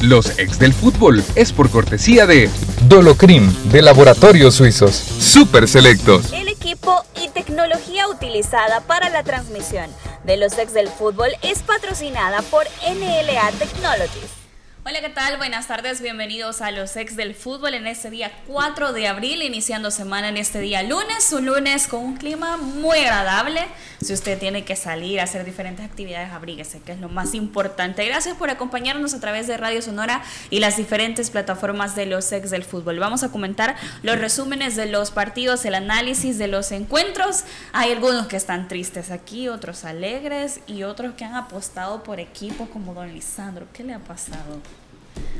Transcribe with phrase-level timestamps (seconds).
[0.00, 2.48] Los ex del fútbol es por cortesía de
[2.88, 4.94] Dolocrim de Laboratorios Suizos.
[4.94, 6.32] Super Selectos
[6.70, 9.90] equipo y tecnología utilizada para la transmisión
[10.24, 14.39] de los ex del fútbol es patrocinada por NLA Technologies.
[14.82, 15.36] Hola, ¿qué tal?
[15.36, 19.90] Buenas tardes, bienvenidos a los ex del fútbol en este día 4 de abril, iniciando
[19.90, 23.60] semana en este día lunes, un lunes con un clima muy agradable.
[24.00, 28.06] Si usted tiene que salir a hacer diferentes actividades, abríguese, que es lo más importante.
[28.06, 32.48] Gracias por acompañarnos a través de Radio Sonora y las diferentes plataformas de los ex
[32.48, 32.98] del fútbol.
[32.98, 37.44] Vamos a comentar los resúmenes de los partidos, el análisis de los encuentros.
[37.74, 42.70] Hay algunos que están tristes aquí, otros alegres y otros que han apostado por equipos
[42.70, 43.66] como Don Lisandro.
[43.74, 44.62] ¿Qué le ha pasado?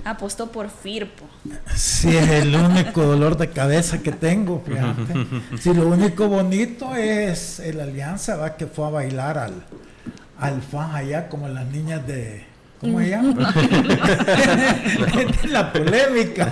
[0.04, 1.24] Apostó por Firpo.
[1.74, 5.26] Sí, es el único dolor de cabeza que tengo, fíjate.
[5.58, 9.64] Sí, lo único bonito es el Alianza, va, que fue a bailar al,
[10.38, 12.48] al fan allá, como las niñas de.
[12.80, 13.34] ¿Cómo se llama?
[15.50, 16.50] la polémica.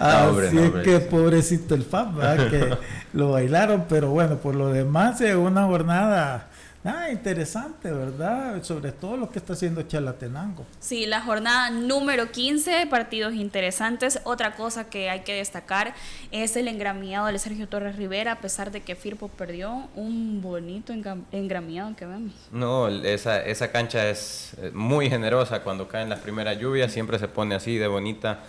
[0.00, 2.36] Así es que pobrecito el fan, ¿va?
[2.36, 2.76] que
[3.12, 6.48] lo bailaron, pero bueno, por lo demás es una jornada
[6.86, 8.62] Ah, interesante, ¿verdad?
[8.62, 10.64] Sobre todo lo que está haciendo Chalatenango.
[10.78, 14.20] Sí, la jornada número 15, partidos interesantes.
[14.22, 15.94] Otra cosa que hay que destacar
[16.30, 20.92] es el engramiado de Sergio Torres Rivera, a pesar de que Firpo perdió un bonito
[21.32, 22.32] engramiado que vemos.
[22.52, 27.26] No, esa, esa cancha es eh, muy generosa cuando caen las primeras lluvias, siempre se
[27.26, 28.44] pone así de bonita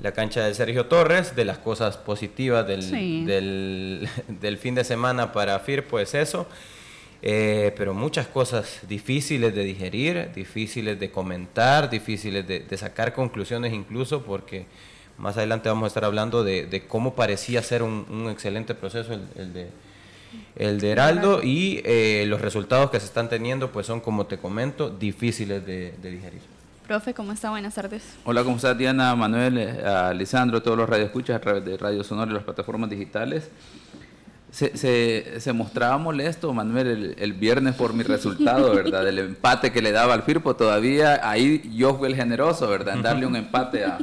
[0.00, 2.90] la cancha de Sergio Torres, de las cosas positivas del,
[3.26, 6.48] del, del fin de semana para Firpo es eso.
[7.22, 14.22] Eh, pero muchas cosas difíciles de digerir, difíciles de comentar, difíciles de, sacar conclusiones incluso,
[14.22, 14.66] porque
[15.18, 19.68] más adelante vamos a estar hablando de, cómo parecía ser un, excelente proceso el, de,
[20.56, 24.36] el de Heraldo y eh, los resultados que se están teniendo pues son, como te
[24.36, 26.42] comento, difíciles de, digerir.
[26.86, 27.50] Profe, ¿cómo está?
[27.50, 28.02] Buenas tardes.
[28.24, 32.30] Hola, ¿cómo está Diana, Manuel, eh, Lisandro, todos los radioescuchas a través de Radio Sonora
[32.30, 33.50] y las plataformas digitales?
[34.56, 39.04] Se, se, mostraba molesto Manuel el, viernes por mi resultado, ¿verdad?
[39.04, 40.56] Del empate que le daba al Firpo.
[40.56, 42.94] Todavía ahí yo fui el generoso, ¿verdad?
[42.94, 43.98] En darle un empate a,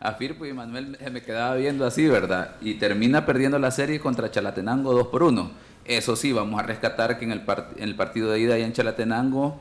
[0.00, 2.52] a Firpo y Manuel se me quedaba viendo así, ¿verdad?
[2.62, 5.50] Y termina perdiendo la serie contra Chalatenango 2 por 1.
[5.84, 7.42] Eso sí, vamos a rescatar que en el,
[7.76, 9.60] en el partido de ida y en Chalatenango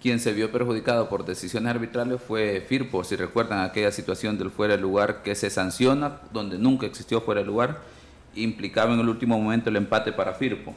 [0.00, 4.76] quien se vio perjudicado por decisiones arbitrales fue Firpo, si recuerdan aquella situación del fuera
[4.76, 7.92] de lugar que se sanciona, donde nunca existió fuera de lugar
[8.34, 10.74] implicaba en el último momento el empate para Firpo.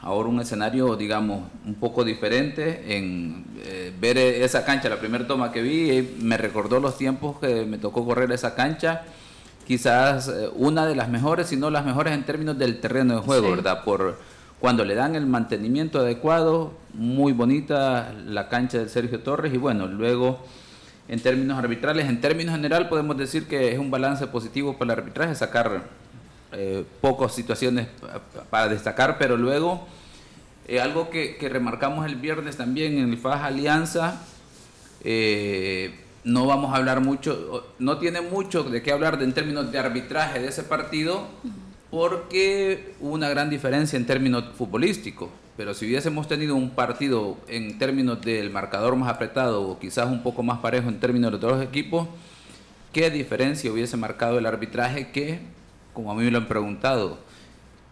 [0.00, 2.96] Ahora un escenario, digamos, un poco diferente.
[2.96, 7.38] En eh, ver esa cancha, la primera toma que vi, eh, me recordó los tiempos
[7.40, 9.02] que me tocó correr esa cancha.
[9.66, 13.20] Quizás eh, una de las mejores, si no las mejores en términos del terreno de
[13.22, 13.82] juego, ¿verdad?
[13.82, 14.18] Por
[14.60, 19.86] cuando le dan el mantenimiento adecuado, muy bonita la cancha de Sergio Torres y bueno,
[19.86, 20.40] luego
[21.08, 25.00] en términos arbitrales, en términos general podemos decir que es un balance positivo para el
[25.00, 25.82] arbitraje, sacar
[26.56, 27.88] eh, pocas situaciones
[28.48, 29.86] para destacar, pero luego
[30.68, 34.22] eh, algo que, remarcamos el viernes también en el FAJ Alianza,
[35.02, 39.78] eh, no vamos a hablar mucho, no tiene mucho de qué hablar en términos de
[39.78, 41.26] arbitraje de ese partido,
[41.90, 45.30] porque hubo una gran diferencia en términos futbolísticos.
[45.56, 50.22] Pero si hubiésemos tenido un partido en términos del marcador más apretado o quizás un
[50.22, 52.08] poco más parejo en términos de todos los equipos,
[52.92, 55.40] ¿qué diferencia hubiese marcado el arbitraje que
[55.94, 57.18] como a mí me lo han preguntado,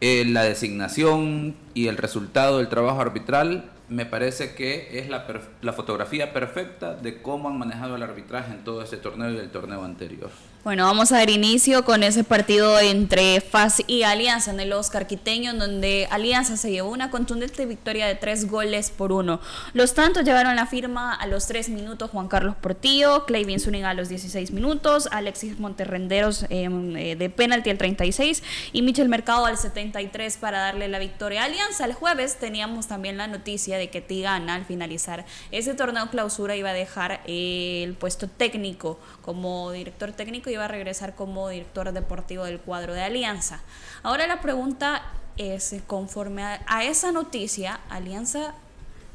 [0.00, 5.26] eh, la designación y el resultado del trabajo arbitral me parece que es la,
[5.60, 9.50] la fotografía perfecta de cómo han manejado el arbitraje en todo este torneo y el
[9.50, 10.30] torneo anterior.
[10.64, 15.08] Bueno, vamos a dar inicio con ese partido entre FAS y Alianza en el Oscar
[15.08, 19.40] Quiteño, donde Alianza se llevó una contundente victoria de tres goles por uno.
[19.74, 23.94] Los tantos llevaron la firma a los tres minutos Juan Carlos Portillo, Clay Zúñiga a
[23.94, 29.58] los 16 minutos, Alexis Monterrenderos em, eh, de penalti al 36 y Michel Mercado al
[29.58, 31.86] 73 para darle la victoria a Alianza.
[31.86, 36.70] El jueves teníamos también la noticia de que Tigana al finalizar ese torneo clausura iba
[36.70, 42.60] a dejar el puesto técnico como director técnico iba a regresar como director deportivo del
[42.60, 43.60] cuadro de Alianza.
[44.02, 45.02] Ahora la pregunta
[45.36, 48.54] es, conforme a, esa noticia, ¿Alianza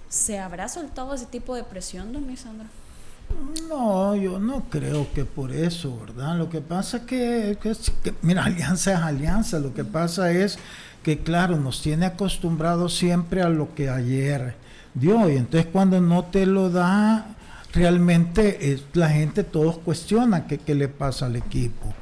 [0.10, 2.68] se habrá soltado ese tipo de presión, don Lisandro?
[3.68, 6.38] No, yo no creo que por eso, ¿verdad?
[6.38, 10.58] Lo que pasa que, que, que, mira, alianza es alianza, lo que pasa es
[11.04, 14.56] que claro, nos tiene acostumbrados siempre a lo que ayer
[14.94, 15.30] dio.
[15.30, 17.37] Y entonces cuando no te lo da,
[17.78, 21.94] realmente es, la gente todos cuestiona qué le pasa al equipo.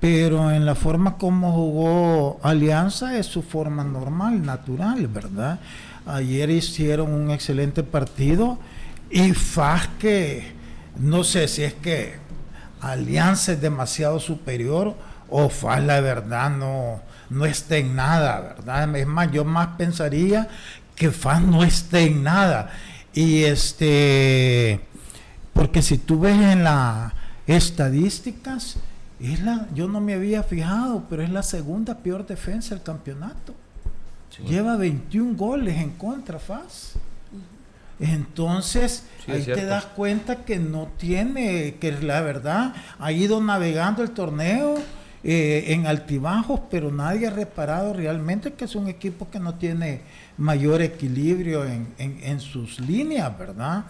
[0.00, 5.60] Pero en la forma como jugó Alianza es su forma normal, natural, ¿verdad?
[6.06, 8.58] Ayer hicieron un excelente partido
[9.10, 10.52] y FAS que
[10.98, 12.14] no sé si es que
[12.80, 14.96] Alianza es demasiado superior
[15.30, 18.96] o FAS la verdad no, no está en nada, ¿verdad?
[18.96, 20.48] Es más, yo más pensaría
[20.96, 22.72] que FAS no esté en nada.
[23.14, 24.80] Y este,
[25.52, 27.12] porque si tú ves en las
[27.46, 28.76] estadísticas,
[29.20, 33.54] es la, yo no me había fijado, pero es la segunda peor defensa del campeonato.
[34.48, 36.94] Lleva 21 goles en contra, FAS.
[38.00, 44.10] Entonces, ahí te das cuenta que no tiene, que la verdad, ha ido navegando el
[44.10, 44.76] torneo
[45.22, 50.00] eh, en altibajos, pero nadie ha reparado realmente que es un equipo que no tiene
[50.36, 53.84] mayor equilibrio en, sus líneas, ¿verdad?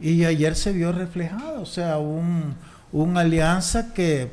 [0.00, 2.54] Y ayer se vio reflejado, o sea, un,
[2.92, 4.30] una alianza que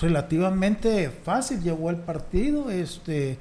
[0.00, 3.38] relativamente fácil llevó el partido, este,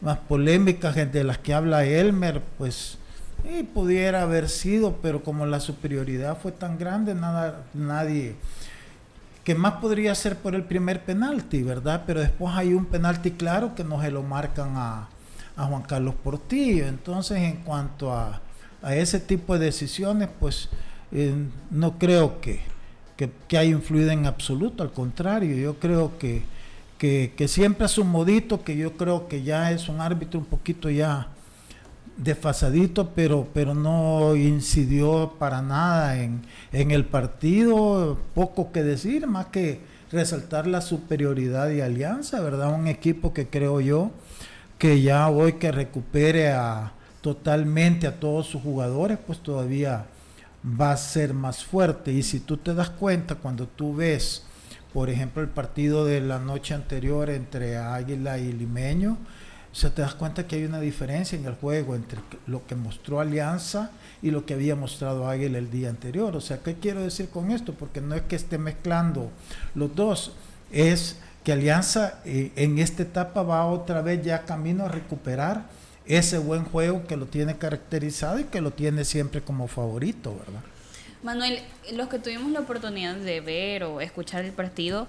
[0.00, 2.98] más polémicas de las que habla Elmer, pues
[3.44, 8.36] y pudiera haber sido, pero como la superioridad fue tan grande, nada, nadie
[9.44, 12.04] que más podría ser por el primer penalti, ¿verdad?
[12.06, 15.08] Pero después hay un penalti claro que no se lo marcan a,
[15.56, 16.86] Juan Carlos Portillo.
[16.86, 18.40] Entonces, en cuanto a,
[18.90, 20.68] ese tipo de decisiones, pues
[21.12, 21.34] eh,
[21.70, 22.60] no creo que,
[23.16, 26.42] que, haya influido en absoluto, al contrario, yo creo que,
[26.98, 30.46] que, que siempre es un modito, que yo creo que ya es un árbitro un
[30.46, 31.28] poquito ya
[32.16, 36.42] desfasadito, pero, pero no incidió para nada en,
[36.72, 38.18] el partido.
[38.34, 39.80] Poco que decir, más que
[40.12, 42.74] resaltar la superioridad y alianza, ¿verdad?
[42.74, 44.10] Un equipo que creo yo
[44.78, 50.06] que ya hoy que recupere a, totalmente a todos sus jugadores, pues todavía
[50.64, 52.12] va a ser más fuerte.
[52.12, 54.44] Y si tú te das cuenta, cuando tú ves,
[54.92, 59.18] por ejemplo, el partido de la noche anterior entre Águila y Limeño,
[59.72, 62.76] o sea, te das cuenta que hay una diferencia en el juego entre lo que
[62.76, 63.90] mostró Alianza
[64.22, 66.36] y lo que había mostrado Águila el día anterior.
[66.36, 67.74] O sea, ¿qué quiero decir con esto?
[67.74, 69.32] Porque no es que esté mezclando
[69.74, 70.32] los dos,
[70.70, 75.64] es que Alianza eh, en esta etapa va otra vez ya camino a recuperar
[76.06, 80.60] ese buen juego que lo tiene caracterizado y que lo tiene siempre como favorito, ¿verdad?
[81.22, 81.60] Manuel,
[81.94, 85.06] los que tuvimos la oportunidad de ver o escuchar el partido,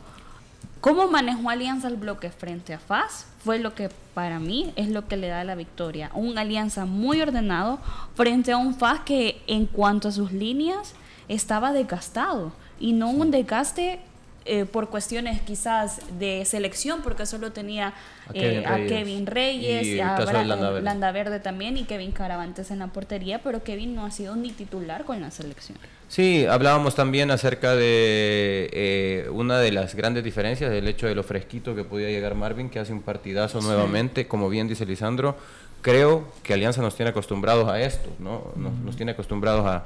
[0.85, 3.25] ¿Cómo manejó Alianza el bloque frente a FAS?
[3.43, 6.11] Fue lo que para mí es lo que le da la victoria.
[6.13, 7.79] Un Alianza muy ordenado
[8.13, 10.93] frente a un FAS que en cuanto a sus líneas
[11.27, 13.99] estaba desgastado y no un desgaste
[14.47, 17.95] eh, por cuestiones quizás de selección, porque solo tenía
[18.27, 21.39] a Kevin eh, Reyes, y, a Landa, Verde.
[21.39, 25.19] también y Kevin Caravantes en la portería, pero Kevin no ha sido ni titular con
[25.19, 25.79] la selección.
[26.09, 31.23] Sí, hablábamos también acerca de eh, una de las grandes diferencias, del hecho de lo
[31.23, 35.35] fresquito que podía llegar Marvin, que hace un partidazo nuevamente, como bien dice Lisandro.
[35.81, 38.53] Creo que Alianza nos tiene acostumbrados a esto, ¿no?
[38.55, 39.85] nos tiene acostumbrados a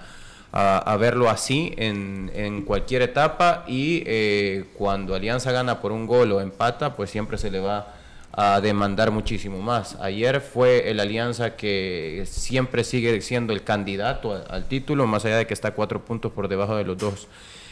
[0.52, 6.32] a, verlo así en, en, cualquier etapa y eh, cuando Alianza gana por un gol
[6.32, 7.94] o empata, pues siempre se le va
[8.32, 9.96] a demandar muchísimo más.
[10.00, 15.48] Ayer fue el Alianza que siempre sigue siendo el candidato al, título, más allá de
[15.48, 17.28] que está cuatro puntos por debajo de los dos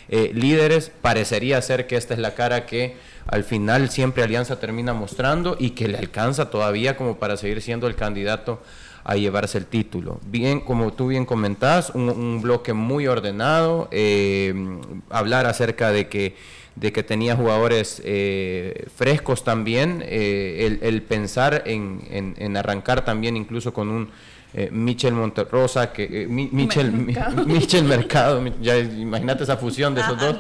[0.10, 0.92] eh, líderes.
[1.02, 2.96] Parecería ser que esta es la cara que
[3.28, 7.88] al final siempre Alianza termina mostrando y que le alcanza todavía como para seguir siendo
[7.88, 8.62] el candidato
[9.08, 10.20] a llevarse el título.
[10.28, 14.54] Bien, como tú bien comentás, un, bloque muy ordenado, eh,
[15.10, 16.36] hablar acerca de que,
[16.76, 22.02] de que tenía jugadores eh, frescos también, eh, el, pensar en,
[22.38, 24.10] en, arrancar también incluso con un
[24.72, 26.92] Michel Monterrosa, que, Michel,
[27.46, 30.38] Michel Mercado, ya imagínate esa fusión de esos dos.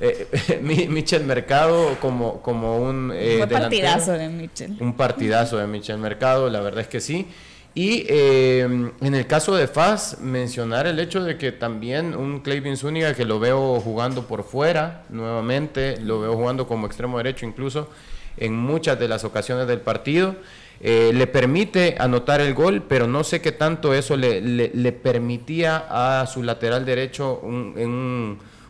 [0.62, 3.12] Michel Mercado como, como un...
[3.12, 4.76] un partidazo de Michel.
[4.78, 7.26] Un partidazo de Michel Mercado, la verdad es que sí.
[7.74, 8.62] Y eh,
[9.00, 13.24] en el caso de Faz, mencionar el hecho de que también un Clayvin Zúñiga que
[13.24, 17.88] lo veo jugando por fuera nuevamente, lo veo jugando como extremo derecho incluso
[18.36, 20.34] en muchas de las ocasiones del partido,
[20.80, 26.26] eh, le permite anotar el gol, pero no sé qué tanto eso le, permitía a
[26.26, 27.40] su lateral derecho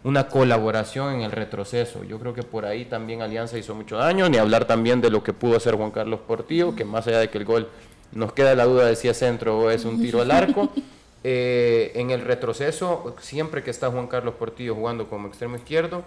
[0.02, 2.02] una colaboración en el retroceso.
[2.04, 5.22] Yo creo que por ahí también Alianza hizo mucho daño, ni hablar también de lo
[5.22, 7.68] que pudo hacer Juan Carlos Portillo, que más allá de que el gol
[8.12, 10.70] nos queda la duda de si es centro o es un tiro al arco.
[11.22, 16.02] Eh, en el retroceso, siempre que está Juan Carlos Portillo jugando como extremo izquierdo,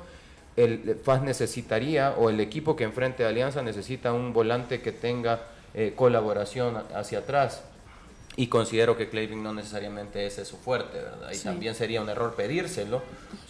[0.56, 5.42] el FAS necesitaría, o el equipo que enfrente a Alianza necesita un volante que tenga
[5.76, 7.62] eh, colaboración hacia atrás.
[8.36, 11.32] Y considero que Clavin no necesariamente ese es su fuerte, ¿verdad?
[11.32, 13.04] Y también sería un error pedírselo,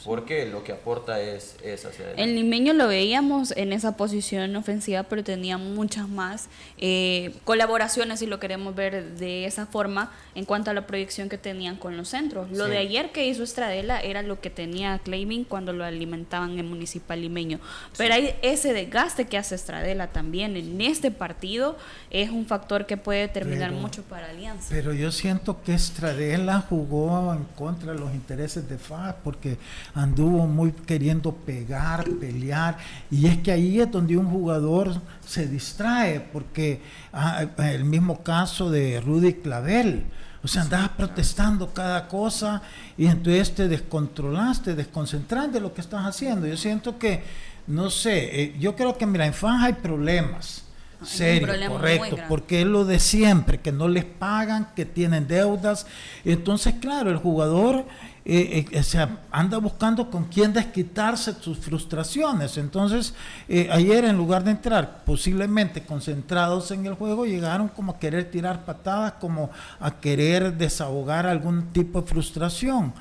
[0.04, 2.24] porque lo que aporta es, es hacia adelante.
[2.24, 8.25] El limeño lo veíamos en esa posición ofensiva, pero tenía muchas más eh, colaboraciones, si
[8.25, 12.10] lo queremos ver de esa forma, en cuanto a la proyección que tenían con los
[12.10, 12.52] centros.
[12.52, 16.68] Lo de ayer que hizo Estradela era lo que tenía Clavin cuando lo alimentaban en
[16.68, 17.60] Municipal Limeño.
[17.98, 21.78] Pero hay ese desgaste que hace Estradela también en este partido,
[22.10, 24.73] es un factor que puede determinar mucho para Alianza.
[24.74, 29.60] Pero yo siento que Estradela jugó en contra de los intereses de FAS porque
[29.94, 32.80] anduvo muy queriendo pegar, pelear.
[33.12, 36.82] Y es que ahí es donde un jugador se distrae, porque
[37.13, 40.06] ah, el mismo caso de Rudy Clavel.
[40.44, 42.63] O sea, andabas protestando cada cosa
[42.98, 46.48] y entonces te descontrolaste, te desconcentras de lo que estás haciendo.
[46.48, 47.24] Yo siento que,
[47.68, 50.62] no sé, eh, yo creo que mira, en FAS hay problemas
[51.05, 55.86] serio, correcto, porque es lo de siempre, que no les pagan, que tienen deudas.
[56.25, 57.86] Entonces, claro, el jugador
[58.25, 62.57] eh, eh anda buscando con quién desquitarse sus frustraciones.
[62.57, 63.13] Entonces,
[63.50, 68.31] eh, ayer en lugar de entrar posiblemente concentrados en el juego, llegaron como a querer
[68.31, 72.93] tirar patadas, como a querer desahogar algún tipo de frustración.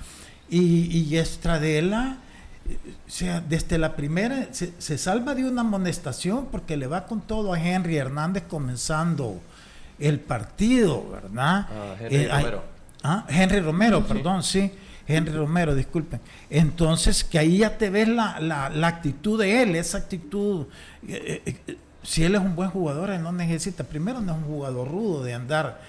[0.51, 2.19] Y, y Estradela
[2.65, 7.53] o sea, desde la primera se, salva de una amonestación porque le va con todo
[7.53, 9.41] a Henry Hernández comenzando
[9.99, 11.67] el partido, ¿verdad?
[11.71, 12.65] Ah, Henry eh, Romero.
[13.03, 14.73] ah, Henry Romero, perdón, sí.
[15.07, 16.21] Henry Romero, disculpen.
[16.49, 20.67] Entonces, que ahí ya te ves la, la, actitud de él, esa actitud.
[21.07, 24.45] Eh, eh, si él es un buen jugador, él no necesita, primero no es un
[24.45, 25.81] jugador rudo de andar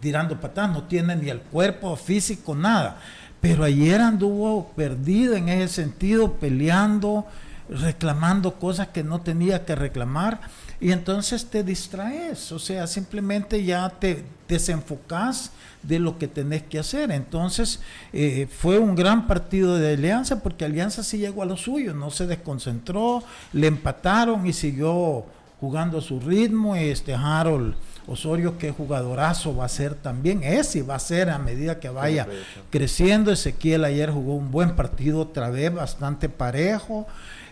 [0.00, 2.98] tirando patadas, no tiene ni el cuerpo físico, nada.
[3.40, 7.26] Pero ayer anduvo perdido en ese sentido, peleando,
[7.68, 10.40] reclamando cosas que no tenía que reclamar.
[10.80, 15.50] Y entonces te distraes, o sea, simplemente ya te desenfocas
[15.82, 17.10] de lo que tenés que hacer.
[17.10, 17.80] Entonces
[18.12, 22.10] eh, fue un gran partido de Alianza porque Alianza sí llegó a lo suyo, no
[22.10, 25.24] se desconcentró, le empataron y siguió
[25.60, 26.76] jugando a su ritmo.
[26.76, 27.74] Este Harold
[28.06, 31.88] Osorio, que jugadorazo va a ser también, es y va a ser a medida que
[31.88, 32.26] vaya
[32.70, 33.32] creciendo.
[33.32, 37.06] Ezequiel ayer jugó un buen partido otra vez, bastante parejo.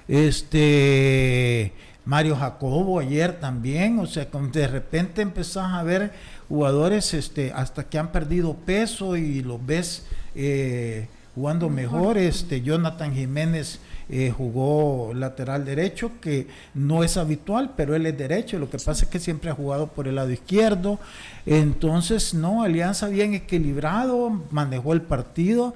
[0.06, 1.72] Este
[2.04, 6.12] Mario Jacobo ayer también, o sea, de repente empezás a ver
[6.48, 12.18] jugadores este, hasta que han perdido peso y los ves eh, jugando mejor.
[12.18, 13.80] Este Jonathan Jiménez
[14.10, 19.04] eh, jugó lateral derecho, que no es habitual, pero él es derecho, lo que pasa
[19.04, 20.98] es que siempre ha jugado por el lado izquierdo.
[21.46, 25.74] Entonces, no, Alianza bien equilibrado, manejó el partido.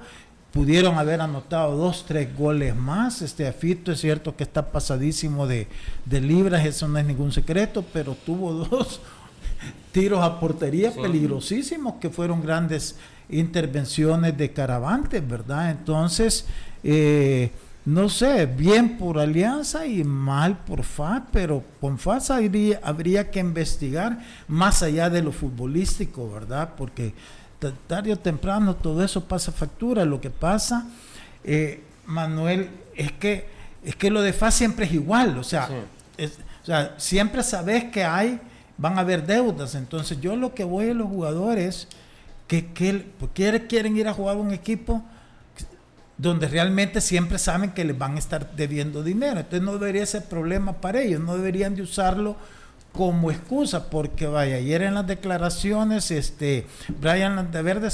[0.51, 3.21] Pudieron haber anotado dos, tres goles más.
[3.21, 5.67] Este Afito es cierto que está pasadísimo de,
[6.09, 9.01] libras, eso no es ningún secreto, pero tuvo dos
[9.91, 12.95] tiros a portería peligrosísimos que fueron grandes
[13.29, 15.71] intervenciones de Caravantes, ¿verdad?
[15.71, 16.45] Entonces,
[16.83, 17.51] eh,
[17.89, 24.19] no sé, bien por Alianza y mal por FAS, pero con FAS habría, que investigar
[24.47, 26.75] más allá de lo futbolístico, ¿verdad?
[26.77, 27.15] Porque
[27.87, 30.05] tarde o temprano todo eso pasa factura.
[30.05, 30.85] Lo que pasa,
[31.43, 33.47] eh, Manuel, es que,
[33.83, 38.03] es que lo de FAS siempre es igual, o sea, o sea, siempre sabes que
[38.03, 38.39] hay,
[38.77, 39.73] van a haber deudas.
[39.73, 41.87] Entonces yo lo que voy a los jugadores
[42.47, 45.03] que, que quieren ir a jugar un equipo
[46.19, 49.39] donde realmente siempre saben que les van a estar debiendo dinero.
[49.39, 52.35] Entonces no debería ser problema para ellos, no deberían de usarlo
[52.91, 56.67] como excusa, porque vaya, ayer en las declaraciones, este,
[56.99, 57.89] Brian Landeverde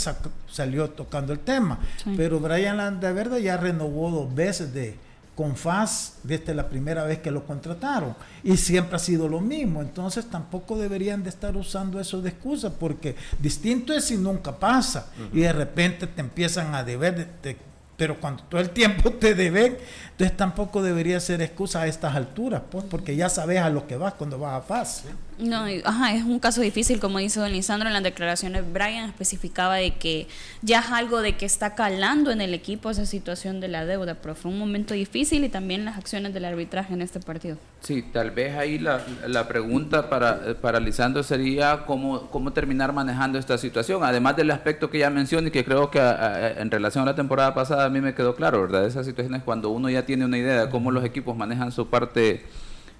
[0.49, 1.79] salió tocando el tema,
[2.17, 5.05] pero Brian Landeverde ya renovó dos veces de
[5.35, 9.81] con FAS desde la primera vez que lo contrataron y siempre ha sido lo mismo,
[9.81, 15.07] entonces tampoco deberían de estar usando eso de excusa, porque distinto es si nunca pasa.
[15.33, 17.57] Y de repente te empiezan a deber, de,
[17.97, 19.77] pero cuando todo el tiempo te deben,
[20.17, 23.97] entonces tampoco debería ser excusa a estas alturas, pues, porque ya sabes a lo que
[23.97, 25.03] vas cuando vas a FAS.
[25.37, 28.63] No, ajá, es un caso difícil, como dice don Lisandro en las declaraciones.
[28.71, 30.29] Brian especificaba de que
[30.61, 34.15] ya es algo de que está calando en el equipo esa situación de la deuda,
[34.15, 37.57] pero fue un momento difícil y también las acciones del arbitraje en este partido.
[37.81, 43.37] Sí, tal vez ahí la, la pregunta para, para Lisandro sería cómo, cómo terminar manejando
[43.37, 47.11] esta situación, además del aspecto que ya mencioné y que creo que en relación a
[47.11, 48.85] la temporada pasada a mí me quedó claro, ¿verdad?
[48.85, 51.87] Esa situación es cuando uno ya tiene una idea de cómo los equipos manejan su
[51.89, 52.43] parte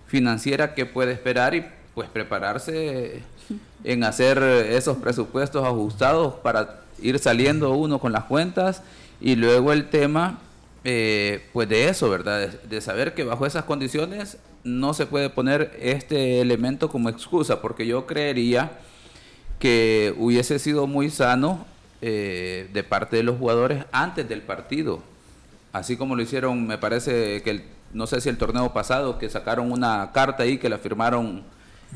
[0.07, 3.21] financiera, qué puede esperar y pues prepararse
[3.83, 8.81] en hacer esos presupuestos ajustados para ir saliendo uno con las cuentas
[9.21, 10.39] y luego el tema
[10.88, 12.47] eh, pues de eso, ¿verdad?
[12.47, 17.88] De, saber que bajo esas condiciones no se puede poner este elemento como excusa, porque
[17.88, 18.79] yo creería
[19.57, 21.65] que hubiese sido muy sano
[22.03, 25.01] eh, de parte de los jugadores antes del partido.
[25.75, 29.74] Así como lo hicieron, me parece que no sé si el torneo pasado, que sacaron
[29.74, 31.44] una carta ahí que la firmaron,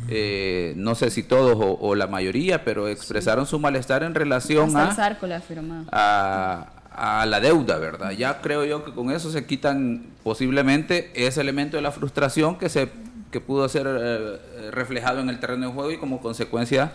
[0.09, 6.67] eh, no sé si todos o, la mayoría, pero expresaron su malestar en relación a,
[6.91, 8.12] a, la deuda, ¿verdad?
[8.12, 12.67] Ya creo yo que con eso se quitan posiblemente ese elemento de la frustración que
[12.67, 12.89] se
[13.31, 16.91] que pudo ser eh, reflejado en el terreno de juego y como consecuencia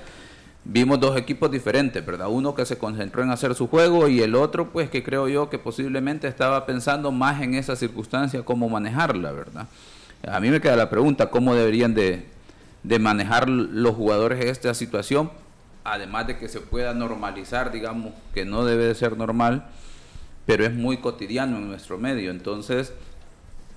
[0.64, 2.28] vimos dos equipos diferentes, ¿verdad?
[2.28, 5.50] Uno que se concentró en hacer su juego y el otro, pues que creo yo
[5.50, 9.66] que posiblemente estaba pensando más en esa circunstancia, cómo manejarla, ¿verdad?
[10.26, 12.26] A mí me queda la pregunta, ¿cómo deberían de,
[12.83, 15.30] de manejar los jugadores esta situación?
[15.85, 19.66] Además de que se pueda normalizar, digamos, que no debe de ser normal,
[20.47, 22.30] pero es muy cotidiano en nuestro medio.
[22.30, 22.94] Entonces,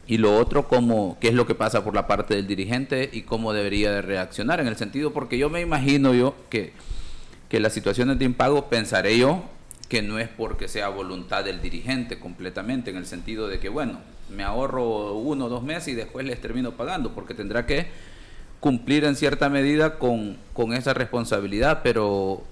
[0.08, 3.24] y lo otro, cómo, qué es lo que pasa por la parte del dirigente y
[3.24, 6.72] cómo debería de reaccionar en el sentido, porque yo me imagino yo que,
[7.50, 9.44] que las situaciones de impago, pensaré yo,
[9.90, 14.00] que no es porque sea voluntad del dirigente completamente, en el sentido de que, bueno,
[14.30, 17.88] me ahorro uno o dos meses y después les termino pagando, porque tendrá que
[18.62, 22.44] cumplir en cierta medida con, con esa responsabilidad, pero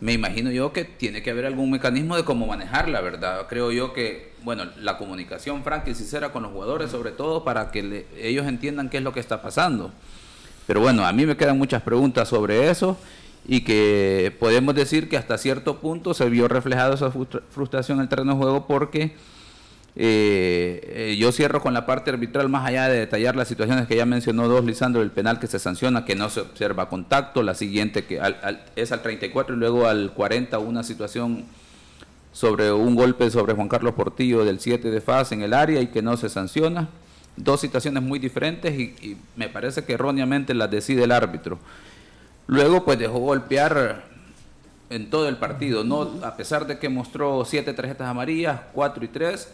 [0.00, 3.46] me imagino yo que tiene que haber algún mecanismo de cómo manejarla, ¿verdad?
[3.48, 7.70] Creo yo que, bueno, la comunicación franca y sincera con los jugadores, sobre todo para
[7.70, 9.90] que ellos entiendan qué es lo que está pasando.
[10.66, 12.96] Pero bueno, a mí me quedan muchas preguntas sobre eso
[13.46, 18.08] y que podemos decir que hasta cierto punto se vio reflejada esa frustración en el
[18.08, 19.14] terreno de juego porque
[19.96, 23.96] eh, eh, yo cierro con la parte arbitral, más allá de detallar las situaciones que
[23.96, 27.54] ya mencionó dos, Lisandro, el penal que se sanciona, que no se observa contacto, la
[27.54, 28.20] siguiente que
[28.76, 31.44] es al 34 y luego al 40 una situación
[32.34, 35.86] sobre un golpe sobre Juan Carlos Portillo del 7 de faz en el área y
[35.86, 36.88] que no se sanciona.
[37.36, 41.58] Dos situaciones muy diferentes y, me parece que erróneamente las decide el árbitro.
[42.48, 44.02] Luego pues dejó golpear
[44.90, 49.08] en todo el partido, no a pesar de que mostró siete tarjetas amarillas, cuatro y
[49.08, 49.48] tres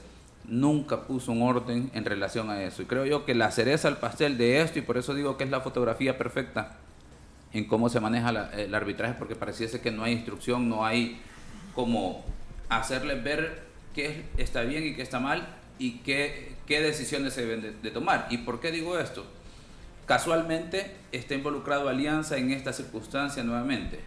[0.47, 2.81] nunca puso un orden en relación a eso.
[2.81, 5.45] Y creo yo que la cereza al pastel de esto, y por eso digo que
[5.45, 6.79] es la fotografía perfecta
[7.53, 11.21] en cómo se maneja el arbitraje, porque pareciese que no hay instrucción, no hay
[11.75, 12.25] como
[12.71, 13.63] hacerles ver
[13.95, 15.47] qué está bien y qué está mal
[15.79, 18.27] y qué, qué decisiones se deben de, tomar.
[18.31, 19.27] ¿Y por qué digo esto?
[20.07, 24.01] Casualmente está involucrado Alianza en esta circunstancia nuevamente.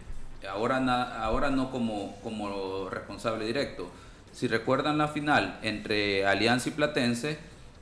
[0.50, 0.78] Ahora,
[1.22, 3.90] ahora no como, como responsable directo,
[4.32, 7.38] si recuerdan la final entre Alianza y Platense,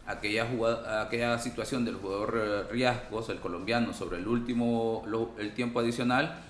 [0.06, 0.46] aquella,
[1.00, 5.04] aquella situación del jugador eh, Riascos, el colombiano, sobre el último
[5.38, 6.42] el tiempo adicional,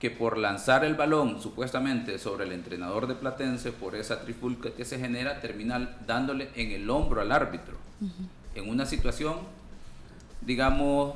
[0.00, 4.84] que por lanzar el balón supuestamente sobre el entrenador de Platense, por esa trifulca que
[4.84, 7.76] se genera, termina dándole en el hombro al árbitro.
[8.54, 9.36] En una situación,
[10.40, 11.14] digamos,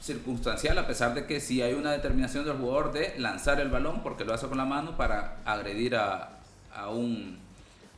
[0.00, 4.02] circunstancial, a pesar de que sí hay una determinación del jugador de lanzar el balón,
[4.02, 6.30] porque lo hace con la mano para agredir a,
[6.74, 7.46] a un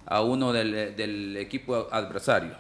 [0.09, 2.53] a uno del, equipo adversario.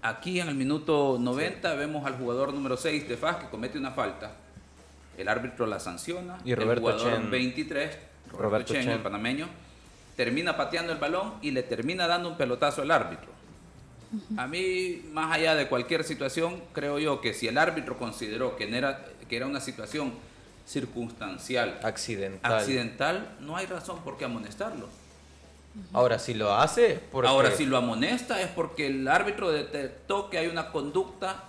[0.00, 3.90] Aquí en el minuto 90 vemos al jugador número 6 de FAS que comete una
[3.90, 4.32] falta.
[5.18, 6.38] El árbitro la sanciona.
[6.44, 7.98] Y Roberto el jugador 23,
[8.32, 9.48] Roberto, Chen, el panameño,
[10.16, 13.30] termina pateando el balón y le termina dando un pelotazo al árbitro.
[14.36, 18.64] A mí, más allá de cualquier situación, creo yo que si el árbitro consideró que
[18.76, 20.12] era, que era una situación
[20.66, 22.52] circunstancial, accidental.
[22.52, 24.88] accidental, no hay razón por qué amonestarlo.
[25.94, 30.48] Ahora, si lo hace, ahora si lo amonesta es porque el árbitro detectó que hay
[30.48, 31.44] una conducta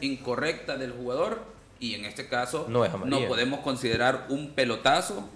[0.00, 1.53] incorrecta, del jugador
[1.84, 5.28] y en este caso no, podemos considerar un pelotazo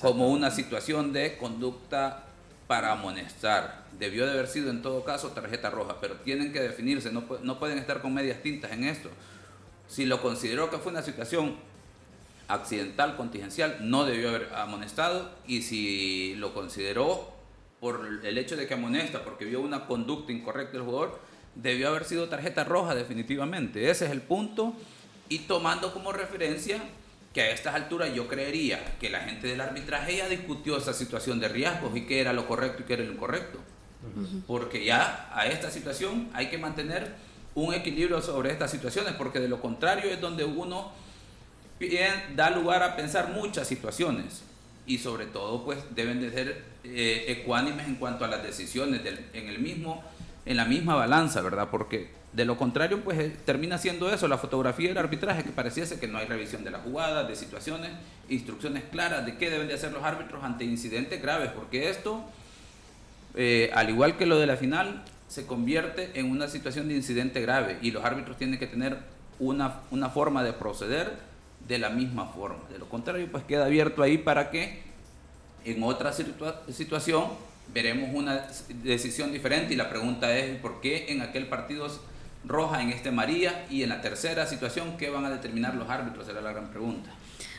[0.00, 2.24] como una situación de conducta
[2.66, 3.84] para amonestar.
[3.98, 7.58] Debió de haber sido en todo caso tarjeta roja, pero tienen que definirse, no, no
[7.58, 9.10] pueden estar con medias tintas en esto.
[9.86, 11.56] Si lo consideró que fue una situación
[12.48, 17.30] accidental, contingencial, no debió haber amonestado y si lo consideró
[17.78, 21.20] por el hecho de que amonesta, porque vio una conducta incorrecta del jugador,
[21.54, 23.90] debió haber sido tarjeta roja definitivamente.
[23.90, 24.74] Ese es el punto.
[25.28, 26.82] Y tomando como referencia
[27.32, 31.40] que a estas alturas yo creería que la gente del arbitraje ya discutió esa situación
[31.40, 33.58] de riesgos y qué era lo correcto y qué era lo incorrecto.
[34.46, 37.14] Porque ya a esta situación hay que mantener
[37.54, 40.92] un equilibrio sobre estas situaciones, porque de lo contrario es donde uno
[42.36, 44.42] da lugar a pensar muchas situaciones
[44.86, 49.00] y sobre todo pues deben de ser eh, ecuánimes en cuanto a las decisiones
[49.32, 50.04] en el mismo
[50.46, 54.38] en la misma balanza verdad porque de lo contrario pues eh, termina siendo eso la
[54.38, 57.90] fotografía del arbitraje que pareciese que no hay revisión de las jugadas de situaciones
[58.28, 62.24] instrucciones claras de qué deben de hacer los árbitros ante incidentes graves porque esto
[63.34, 67.40] eh, al igual que lo de la final se convierte en una situación de incidente
[67.40, 68.98] grave y los árbitros tienen que tener
[69.40, 71.12] una, una forma de proceder
[71.66, 72.62] de la misma forma.
[72.70, 74.82] De lo contrario, pues queda abierto ahí para que
[75.64, 77.24] en otra situación
[77.72, 78.46] veremos una
[78.82, 81.88] decisión diferente y la pregunta es por qué en aquel partido
[82.46, 86.26] roja, en este María y en la tercera situación, ¿qué van a determinar los árbitros?
[86.26, 87.10] Será la gran pregunta.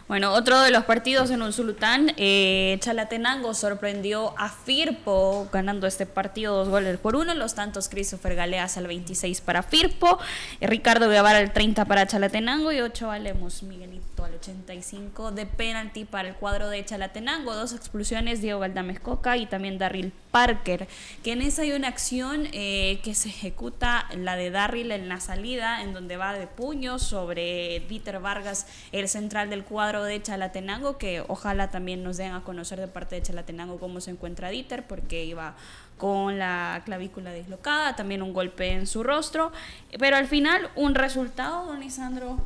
[0.07, 6.05] Bueno, otro de los partidos en un sultán, eh, Chalatenango sorprendió a Firpo ganando este
[6.05, 10.19] partido dos goles por uno, los tantos Christopher Galeas al 26 para Firpo,
[10.61, 16.29] Ricardo Guevara al 30 para Chalatenango y 8 Valemos Miguelito al 85 de penalti para
[16.29, 20.87] el cuadro de Chalatenango, dos expulsiones Diego Galdames Coca y también Darryl Parker,
[21.23, 25.19] que en esa hay una acción eh, que se ejecuta, la de Darryl en la
[25.19, 30.97] salida, en donde va de puño sobre Dieter Vargas, el central del cuadro de Chalatenango,
[30.97, 34.85] que ojalá también nos den a conocer de parte de Chalatenango cómo se encuentra Dieter,
[34.87, 35.55] porque iba
[35.97, 39.51] con la clavícula dislocada, también un golpe en su rostro,
[39.97, 42.37] pero al final un resultado, don Isandro,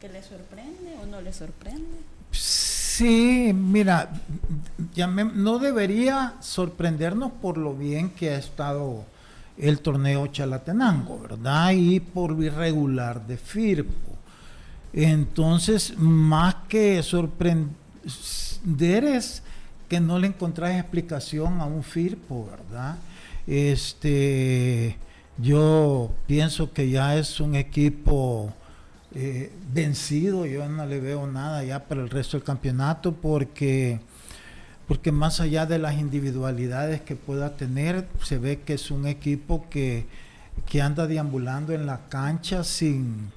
[0.00, 1.98] que le sorprende o no le sorprende.
[2.32, 4.10] Sí, mira,
[4.94, 9.04] ya no debería sorprendernos por lo bien que ha estado
[9.58, 11.72] el torneo Chalatenango, ¿verdad?
[11.72, 14.10] Y por lo irregular de Firpo.
[14.92, 19.42] Entonces, más que sorprender es
[19.88, 22.96] que no le encontrás explicación a un FIRPO, ¿verdad?
[23.46, 24.96] Este,
[25.38, 28.52] yo pienso que ya es un equipo
[29.14, 34.00] eh, vencido, yo no le veo nada ya para el resto del campeonato porque,
[34.86, 39.66] porque más allá de las individualidades que pueda tener, se ve que es un equipo
[39.70, 40.06] que,
[40.66, 43.30] que anda deambulando en la cancha sin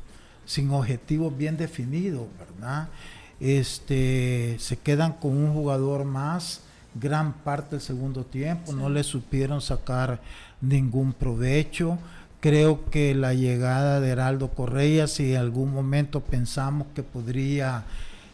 [0.45, 2.89] sin objetivos bien definidos, ¿verdad?
[3.39, 6.61] Este, se quedan con un jugador más
[6.95, 10.21] gran parte del segundo tiempo, no le supieron sacar
[10.61, 11.97] ningún provecho.
[12.43, 17.85] Creo que la llegada de Heraldo Correa, si en algún momento pensamos que podría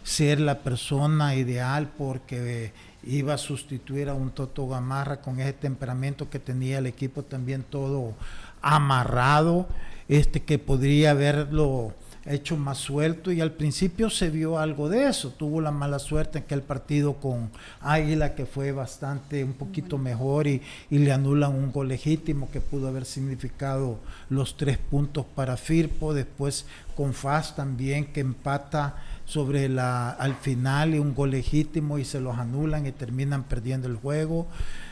[0.02, 6.28] ser la persona ideal porque iba a sustituir a un Toto Gamarra con ese temperamento
[6.28, 8.15] que tenía el equipo también todo
[8.63, 9.67] amarrado,
[10.08, 11.93] este que podría haberlo
[12.30, 15.32] hecho más suelto y al principio se vio algo de eso.
[15.32, 17.50] Tuvo la mala suerte en que el partido con
[17.82, 20.62] Águila que fue bastante un poquito mejor y,
[20.92, 23.98] le anulan un gol legítimo que pudo haber significado
[24.30, 26.13] los tres puntos para Firpo.
[26.13, 26.65] Después
[26.96, 32.20] con Faz también que empata sobre la al final y un gol legítimo y se
[32.20, 34.48] los anulan y terminan perdiendo el juego.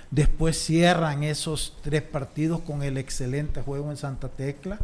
[0.10, 4.80] Después cierran esos tres partidos con el excelente juego en Santa Tecla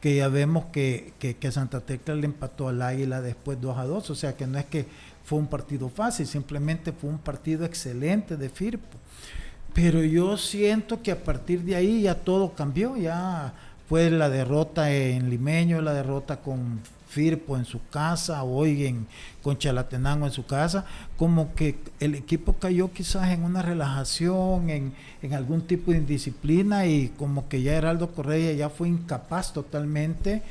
[0.00, 1.14] que ya vemos que,
[1.50, 4.66] Santa Tecla le empató al Águila después 2 a 2, o sea que no es
[4.66, 4.86] que
[5.24, 8.98] fue un partido fácil, simplemente fue un partido excelente de Firpo.
[9.74, 13.52] Pero yo siento que a partir de ahí ya todo cambió, ya
[13.88, 16.80] fue la derrota en Limeño, la derrota con
[17.16, 19.06] Firpo en su casa, hoy en,
[19.42, 20.84] con Chalatenango en su casa,
[21.16, 24.92] como que el equipo cayó quizás en una relajación, en,
[25.32, 30.42] algún tipo de indisciplina y como que ya Heraldo Correa ya fue incapaz totalmente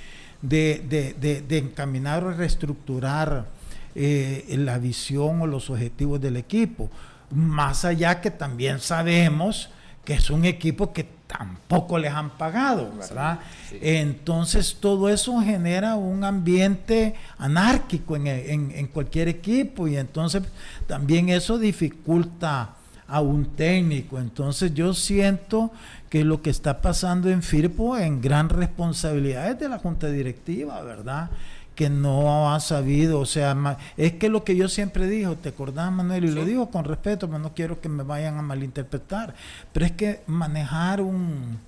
[0.41, 3.45] de, encaminar o reestructurar
[3.93, 6.89] eh, la visión o los objetivos del equipo.
[7.30, 9.69] Más allá que también sabemos
[10.06, 13.39] que es un equipo que tampoco les han pagado, ¿verdad?
[13.82, 20.44] Entonces todo eso genera un ambiente anárquico en, cualquier equipo y entonces
[20.88, 22.76] también eso dificulta
[23.08, 24.20] a un técnico.
[24.20, 25.72] Entonces yo siento
[26.10, 30.82] que lo que está pasando en Firpo en gran responsabilidad es de la junta directiva,
[30.84, 31.30] ¿verdad?
[31.75, 35.91] Que no ha sabido, o sea, es que lo que yo siempre digo, te acordás
[35.91, 39.35] Manuel, y lo digo con respeto, pero no quiero que me vayan a malinterpretar,
[39.73, 41.59] pero es que manejar un,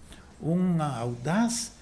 [0.42, 1.74] un audaz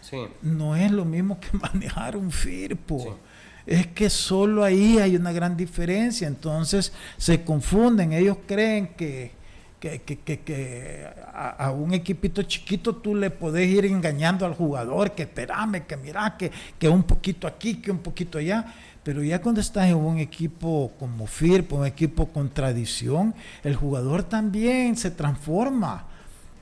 [0.42, 3.18] no es lo mismo que manejar un FIRPO.
[3.66, 9.32] Es que solo ahí hay una gran diferencia, entonces se confunden, ellos creen que
[9.80, 15.24] que, que, que, a, un equipito chiquito tú le podés ir engañando al jugador, que
[15.24, 18.66] espérame, que mira, que, que un poquito aquí, que un poquito allá.
[19.04, 24.24] Pero ya cuando estás en un equipo como FIRP, un equipo con tradición, el jugador
[24.24, 26.06] también se transforma.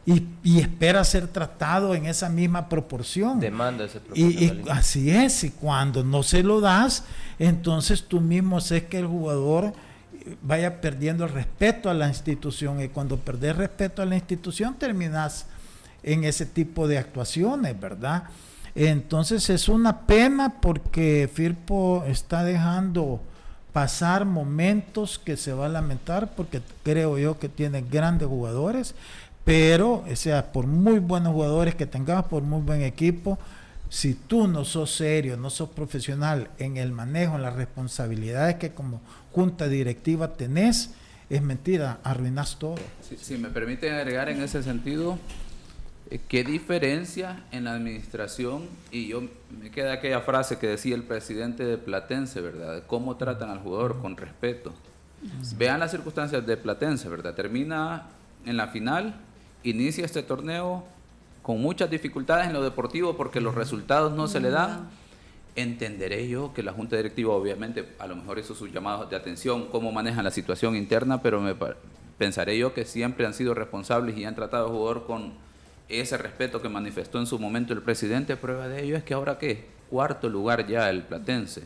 [0.06, 3.40] Y, y, espera ser tratado en esa misma proporción.
[3.40, 7.06] Demanda ese y, y, así es, y cuando no se lo das,
[7.40, 9.72] entonces tú mismo sé que el jugador
[10.42, 15.46] vaya perdiendo el respeto a la institución y cuando perdés respeto a la institución terminas
[16.04, 18.24] en ese tipo de actuaciones, ¿verdad?
[18.76, 23.22] Entonces es una pena porque Firpo está dejando
[23.72, 28.96] pasar momentos que se va a lamentar porque creo yo que tiene grandes jugadores,
[29.44, 33.38] pero, o sea, por muy buenos jugadores que tengamos, por muy buen equipo,
[33.90, 38.72] si tú no sos serio, no sos profesional en el manejo, en las responsabilidades que
[38.72, 39.02] como
[39.34, 40.92] junta directiva tenés,
[41.30, 42.76] es mentira, arruinas todo.
[43.02, 45.18] Si, me permiten agregar en ese sentido,
[46.12, 48.68] eh, ¿qué diferencia en la administración?
[48.92, 49.24] Y yo
[49.60, 52.84] me queda aquella frase que decía el presidente de Platense, ¿verdad?
[52.86, 54.72] cómo tratan al jugador con respeto.
[55.58, 57.34] Vean las circunstancias de Platense, ¿verdad?
[57.34, 58.08] Termina
[58.46, 59.16] en la final,
[59.64, 60.84] inicia este torneo
[61.42, 64.90] con muchas dificultades en lo deportivo porque los resultados no se le dan.
[65.56, 69.68] Entenderé yo que la Junta Directiva obviamente a lo mejor hizo sus llamados de atención,
[69.68, 71.56] cómo manejan la situación interna, pero me
[72.18, 75.34] pensaré yo que siempre han sido responsables y han tratado al jugador con
[75.90, 78.36] ese respeto que manifestó en su momento el presidente.
[78.36, 81.64] Prueba de ello es que ahora qué, cuarto lugar ya el Platense.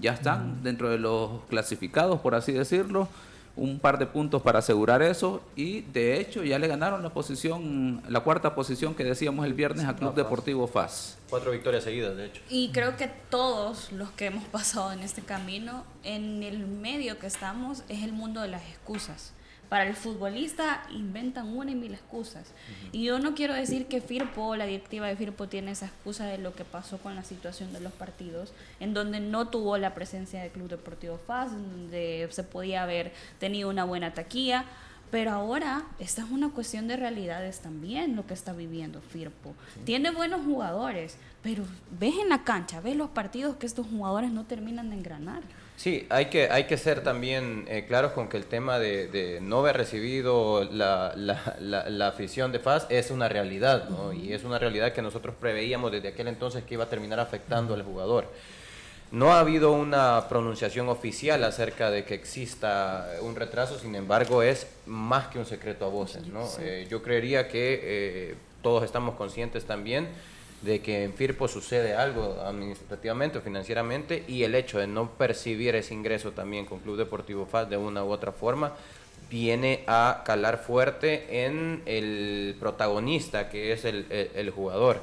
[0.00, 3.08] Ya están dentro de los clasificados, por así decirlo
[3.56, 8.02] un par de puntos para asegurar eso y de hecho ya le ganaron la posición,
[8.08, 11.18] la cuarta posición que decíamos el viernes a Club Deportivo FAS.
[11.30, 12.42] Cuatro victorias seguidas, de hecho.
[12.50, 17.26] Y creo que todos los que hemos pasado en este camino, en el medio que
[17.26, 19.32] estamos, es el mundo de las excusas.
[19.76, 22.54] Para el futbolista inventan una y mil excusas.
[22.92, 26.38] Y yo no quiero decir que Firpo, la directiva de Firpo, tiene esa excusa de
[26.38, 30.40] lo que pasó con la situación de los partidos, en donde no tuvo la presencia
[30.40, 34.64] del Club Deportivo FAS, donde se podía haber tenido una buena taquilla.
[35.10, 39.54] Pero ahora esta es una cuestión de realidades también lo que está viviendo Firpo.
[39.84, 41.64] Tiene buenos jugadores, pero
[42.00, 45.42] ves en la cancha, ves los partidos que estos jugadores no terminan de engranar.
[45.76, 49.58] Sí, hay que, hay que ser también eh, claros con que el tema de, no
[49.58, 54.12] haber recibido la, la, afición de FAS es una realidad, ¿no?
[54.12, 57.74] Y es una realidad que nosotros preveíamos desde aquel entonces que iba a terminar afectando
[57.74, 58.26] al jugador.
[59.12, 64.66] No ha habido una pronunciación oficial acerca de que exista un retraso, sin embargo es
[64.86, 66.48] más que un secreto a voces, ¿no?
[66.58, 70.08] Eh, yo creería que eh, todos estamos conscientes también
[70.62, 75.74] de que en Firpo sucede algo administrativamente o financieramente y el hecho de no percibir
[75.74, 78.72] ese ingreso también con Club Deportivo FAS de una u otra forma
[79.30, 85.02] viene a calar fuerte en el protagonista que es el, jugador.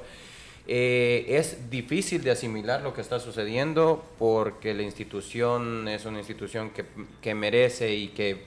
[0.66, 6.72] Eh, es difícil de asimilar lo que está sucediendo porque la institución es una institución
[7.22, 8.44] que, merece y que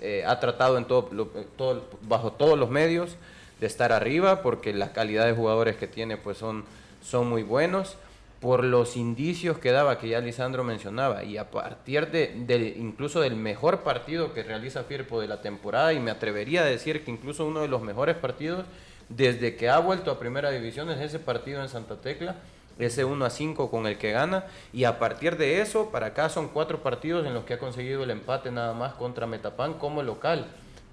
[0.00, 1.08] eh, ha tratado en todo,
[1.56, 3.16] todo, bajo todos los medios
[3.60, 6.64] de estar arriba porque la calidad de jugadores que tiene pues son,
[7.02, 7.96] son muy buenos.
[8.40, 13.36] Por los indicios que daba que ya Lisandro mencionaba y a partir de, incluso del
[13.36, 17.46] mejor partido que realiza Firpo de la temporada y me atrevería a decir que incluso
[17.46, 18.64] uno de los mejores partidos
[19.10, 22.36] desde que ha vuelto a primera división es ese partido en Santa Tecla
[22.78, 24.46] ese 1 a 5 con el que gana.
[24.72, 28.04] Y a partir de eso para acá son cuatro partidos en los que ha conseguido
[28.04, 30.46] el empate nada más contra Metapan como local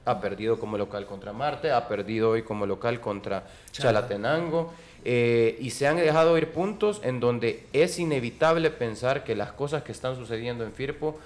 [0.08, 5.70] ha perdido como local contra Marte, ha perdido hoy como local contra Chalatenango, eh, y
[5.72, 10.16] se han dejado ir puntos en donde es inevitable pensar que las cosas que están
[10.16, 11.20] sucediendo en Firpo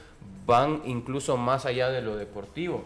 [0.46, 2.84] van incluso más allá de lo deportivo.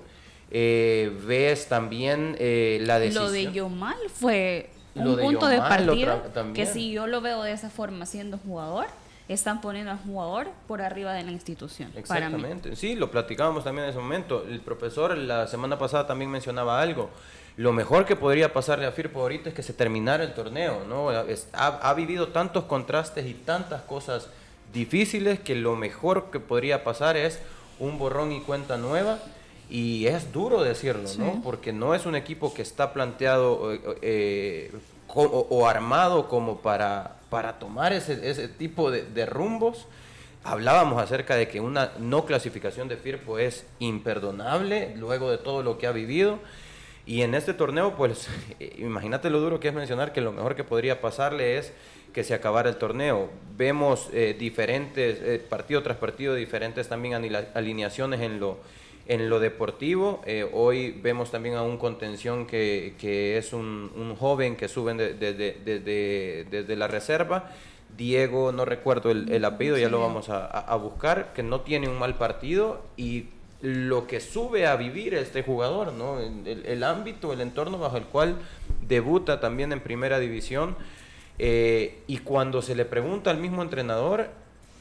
[0.51, 3.25] Eh, ves también eh, la decisión.
[3.25, 7.69] Lo de Yomal fue un punto de partida que si yo lo veo de esa
[7.69, 8.85] forma siendo jugador,
[9.27, 11.91] están poniendo al jugador por arriba de la institución.
[11.95, 12.75] Exactamente.
[12.75, 14.45] Sí, lo platicábamos también en ese momento.
[14.47, 17.09] El profesor la semana pasada también mencionaba algo.
[17.57, 21.09] Lo mejor que podría pasarle a Firpo ahorita es que se terminara el torneo, ¿no?
[21.09, 24.29] ha, vivido tantos contrastes y tantas cosas
[24.73, 27.39] difíciles que lo mejor que podría pasar es
[27.79, 29.19] un borrón y cuenta nueva.
[29.69, 31.41] Y es duro decirlo, ¿no?
[31.41, 34.71] Porque no es un equipo que está planteado eh, eh,
[35.07, 39.87] o, armado como para, para tomar ese, ese tipo de, rumbos.
[40.45, 45.77] Hablábamos acerca de que una no clasificación de Firpo es imperdonable luego de todo lo
[45.77, 46.39] que ha vivido.
[47.05, 48.29] Y en este torneo, pues
[48.77, 51.73] imagínate lo duro que es mencionar que lo mejor que podría pasarle es
[52.13, 53.29] que se acabara el torneo.
[53.57, 57.15] Vemos eh, diferentes, eh, partido tras partido, diferentes también
[57.53, 58.59] alineaciones en lo,
[59.07, 64.15] en lo deportivo, eh, hoy vemos también a un contención que, que es un, un,
[64.15, 67.51] joven que suben desde de, la reserva.
[67.95, 71.87] Diego, no recuerdo el, el apellido, ya lo vamos a, a, buscar, que no tiene
[71.87, 73.27] un mal partido y
[73.61, 76.19] lo que sube a vivir este jugador, ¿no?
[76.19, 78.37] el, el ámbito, el entorno bajo el cual
[78.87, 80.75] debuta también en primera división.
[81.37, 84.29] Eh, y cuando se le pregunta al mismo entrenador,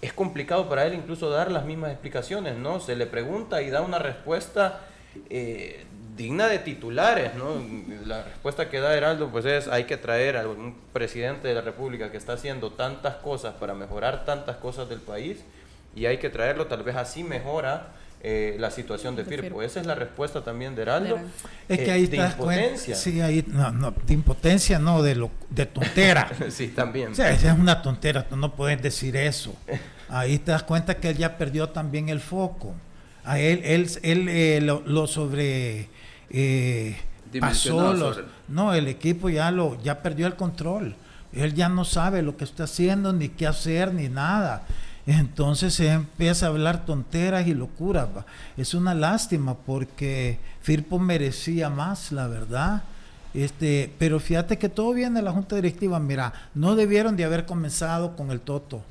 [0.02, 2.80] es complicado para él incluso dar las mismas explicaciones, ¿no?
[2.80, 4.80] Se le pregunta y da una respuesta
[5.30, 7.62] eh, digna de titulares, ¿no?
[8.06, 11.60] La respuesta que da Heraldo pues es hay que traer a un presidente de la
[11.60, 15.44] República que está haciendo tantas cosas para mejorar tantas cosas del país
[15.96, 17.92] y hay que traerlo, tal vez así mejora
[18.26, 19.60] eh, la situación de, Firpo.
[19.60, 21.20] Esa es la respuesta también de Heraldo.
[21.68, 22.94] Es que ahí de impotencia.
[22.94, 26.30] sí, ahí, no, no, de impotencia, no, de, lo, de tontera.
[26.48, 27.12] sí, también.
[27.12, 29.54] O sea, es una tontera, tú no puedes decir eso.
[30.08, 32.74] Ahí te das cuenta que él ya perdió también el foco.
[33.24, 35.90] A él, él, él eh, lo, sobre...
[36.30, 36.96] Eh,
[37.38, 40.96] pasó los, no, el equipo ya lo ya perdió el control.
[41.34, 44.62] Él ya no sabe lo que está haciendo, ni qué hacer, ni nada.
[45.06, 48.08] Entonces se empieza a hablar tonteras y locuras.
[48.56, 52.84] Es una lástima porque Firpo merecía más, la verdad.
[53.34, 55.98] Este, pero fíjate que todo viene de la junta directiva.
[56.00, 58.82] Mira, no debieron de haber comenzado con el Toto.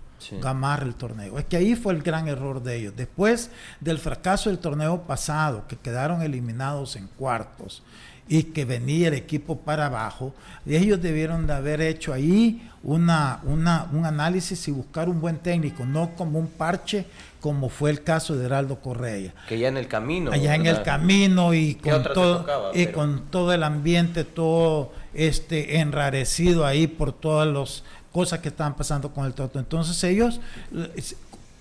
[0.41, 1.37] Gamar el torneo.
[1.37, 2.93] Es que ahí fue el gran error de ellos.
[2.95, 7.83] Después del fracaso del torneo pasado, que quedaron eliminados en cuartos,
[8.27, 10.33] y que venía el equipo para abajo,
[10.65, 15.85] ellos debieron de haber hecho ahí una, una, un análisis y buscar un buen técnico,
[15.85, 17.05] no como un parche
[17.43, 19.33] como fue el caso de Heraldo Correa.
[19.49, 20.31] Que ya en el camino.
[20.31, 26.65] Allá en el camino y con todo y con todo el ambiente todo este enrarecido
[26.65, 27.83] ahí por todas las
[28.13, 29.59] cosas que estaban pasando con el Toto.
[29.59, 30.39] Entonces ellos
[30.73, 31.03] eh,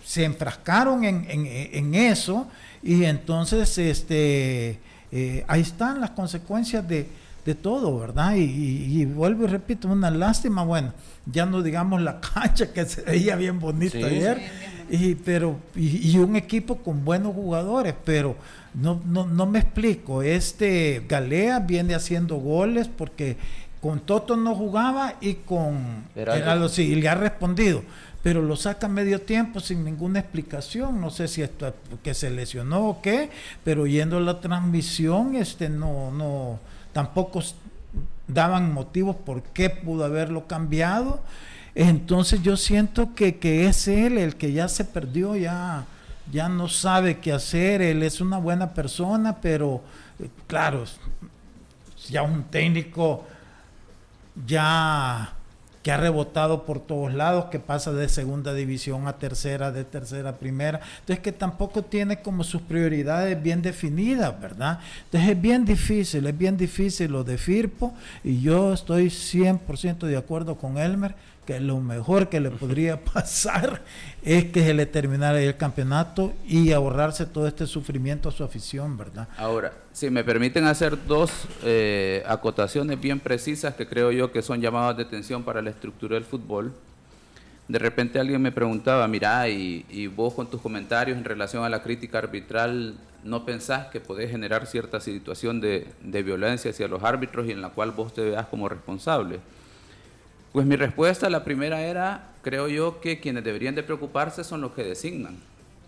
[0.05, 2.47] se enfrascaron en, en, en eso
[2.85, 4.79] y entonces este
[5.13, 7.07] eh, ahí están las consecuencias de,
[7.61, 8.35] todo, ¿verdad?
[8.37, 10.95] Y, vuelvo y repito, una lástima, bueno,
[11.27, 14.41] ya no digamos la cancha que se veía bien bonita ayer,
[14.89, 18.37] Y, pero, y, un equipo con buenos jugadores, pero
[18.75, 23.37] no, no, no me explico, este Galea viene haciendo goles porque
[23.83, 27.83] con Toto no jugaba y con Heraldo sí, y le ha respondido
[28.23, 31.01] pero lo saca medio tiempo sin ninguna explicación.
[31.01, 33.31] No sé si esto que se lesionó o qué,
[33.65, 36.61] pero yendo la transmisión, este no, no,
[36.93, 37.43] tampoco
[38.29, 41.21] daban motivos por qué pudo haberlo cambiado.
[41.75, 45.87] Entonces yo siento que, que es él el que ya se perdió, ya,
[46.31, 49.83] ya no sabe qué hacer, él es una buena persona, pero
[50.21, 50.85] eh, claro,
[52.09, 53.25] ya un técnico
[54.47, 55.35] ya
[55.83, 60.31] que ha rebotado por todos lados, que pasa de segunda división a tercera, de tercera
[60.31, 60.81] a primera.
[61.01, 64.79] Entonces que tampoco tiene como sus prioridades bien definidas, ¿verdad?
[65.05, 70.17] Entonces es bien difícil, es bien difícil lo de Firpo y yo estoy 100% de
[70.17, 71.15] acuerdo con Elmer
[71.47, 73.83] que lo mejor que le podría pasar
[74.23, 78.97] es que se le terminara el campeonato y ahorrarse todo este sufrimiento a su afición,
[78.97, 79.29] ¿verdad?
[79.37, 81.31] Ahora, si me permiten hacer dos
[81.65, 86.15] eh, acotaciones bien precisas que creo yo que son llamadas de atención para la estructura
[86.15, 86.73] del fútbol.
[87.69, 91.83] De repente alguien me preguntaba, mira, y, vos con tus comentarios en relación a la
[91.83, 97.47] crítica arbitral, ¿no pensás que podés generar cierta situación de, de violencia hacia los árbitros
[97.47, 99.41] y en la cual vos te veas como responsable?
[100.53, 104.73] Pues mi respuesta, la primera era, creo yo que quienes deberían de preocuparse son los
[104.73, 105.39] que designan,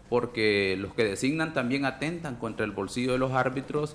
[0.09, 3.95] porque los que designan también atentan contra el bolsillo de los árbitros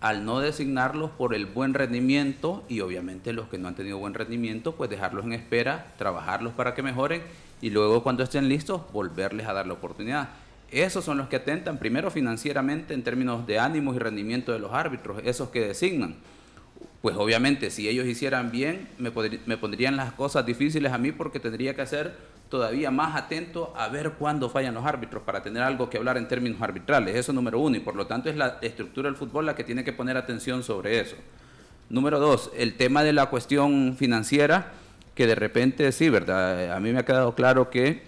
[0.00, 4.14] al no designarlos por el buen rendimiento y obviamente los que no han tenido buen
[4.14, 7.22] rendimiento, pues dejarlos en espera, trabajarlos para que mejoren
[7.60, 10.30] y luego cuando estén listos volverles a dar la oportunidad.
[10.72, 14.72] Esos son los que atentan primero financieramente en términos de ánimos y rendimiento de los
[14.72, 16.16] árbitros, esos que designan
[17.02, 19.10] pues obviamente si ellos hicieran bien, me,
[19.56, 22.16] pondrían las cosas difíciles a mí porque tendría que ser
[22.48, 26.26] todavía más atento a ver cuándo fallan los árbitros para tener algo que hablar en
[26.26, 27.14] términos arbitrales.
[27.14, 29.84] Eso número uno, y por lo tanto es la estructura del fútbol la que tiene
[29.84, 31.16] que poner atención sobre eso.
[31.90, 34.72] Número dos, el tema de la cuestión financiera,
[35.14, 36.72] que de repente sí, ¿verdad?
[36.72, 38.02] A mí me ha quedado claro que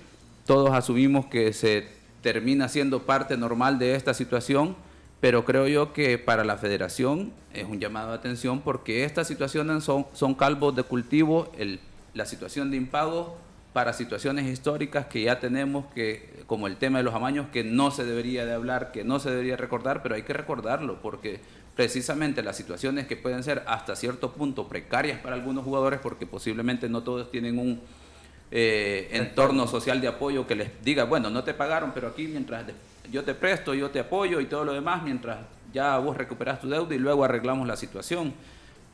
[0.47, 1.89] todos asumimos que se
[2.23, 4.77] termina siendo parte normal de esta situación
[5.21, 9.85] pero creo yo que para la federación es un llamado de atención porque estas situaciones
[9.85, 11.81] son, son calvos de cultivo, el,
[12.15, 13.37] la situación de impago
[13.73, 17.91] para situaciones históricas que ya tenemos, que como el tema de los amaños, que no
[17.91, 21.41] se debería de hablar, que no se debería recordar, pero hay que recordarlo porque
[21.77, 26.89] precisamente las situaciones que pueden ser hasta cierto punto precarias para algunos jugadores, porque posiblemente
[26.89, 27.81] no todos tienen un
[28.51, 32.65] eh, entorno social de apoyo que les diga, bueno, no te pagaron, pero aquí mientras
[33.11, 35.39] yo te presto, yo te apoyo y todo lo demás mientras
[35.73, 38.33] ya vos recuperas tu deuda y luego arreglamos la situación.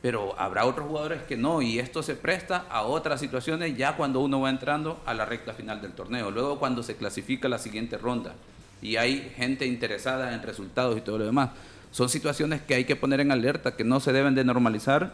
[0.01, 4.19] Pero habrá otros jugadores que no, y esto se presta a otras situaciones ya cuando
[4.19, 7.97] uno va entrando a la recta final del torneo, luego cuando se clasifica la siguiente
[7.97, 8.35] ronda
[8.81, 11.49] y hay gente interesada en resultados y todo lo demás.
[11.91, 15.13] Son situaciones que hay que poner en alerta, que no se deben de normalizar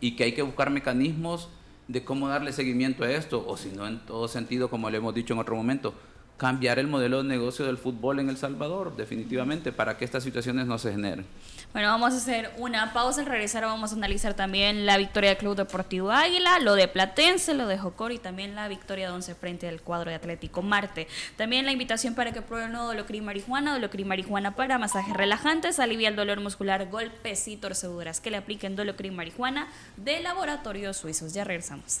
[0.00, 1.48] y que hay que buscar mecanismos
[1.88, 5.12] de cómo darle seguimiento a esto, o si no, en todo sentido, como le hemos
[5.14, 5.94] dicho en otro momento,
[6.40, 10.66] cambiar el modelo de negocio del fútbol en El Salvador, definitivamente, para que estas situaciones
[10.66, 11.26] no se generen.
[11.74, 13.20] Bueno, vamos a hacer una pausa.
[13.20, 17.52] Al regresar vamos a analizar también la victoria del Club Deportivo Águila, lo de Platense,
[17.52, 21.08] lo de Jocor y también la victoria de 11 frente al cuadro de Atlético Marte.
[21.36, 26.08] También la invitación para que prueben nuevo Dolocrin Marihuana, Dolocrin Marihuana para masajes relajantes, alivia
[26.08, 28.18] el dolor muscular, golpes y torceduras.
[28.18, 29.68] Que le apliquen Dolocrin Marihuana
[29.98, 31.34] de laboratorios suizos.
[31.34, 32.00] Ya regresamos.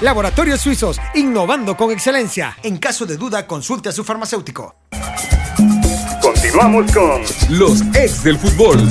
[0.00, 2.56] Laboratorios Suizos, innovando con excelencia.
[2.62, 4.76] En caso de duda, consulte a su farmacéutico.
[6.20, 8.86] Continuamos con los ex del fútbol.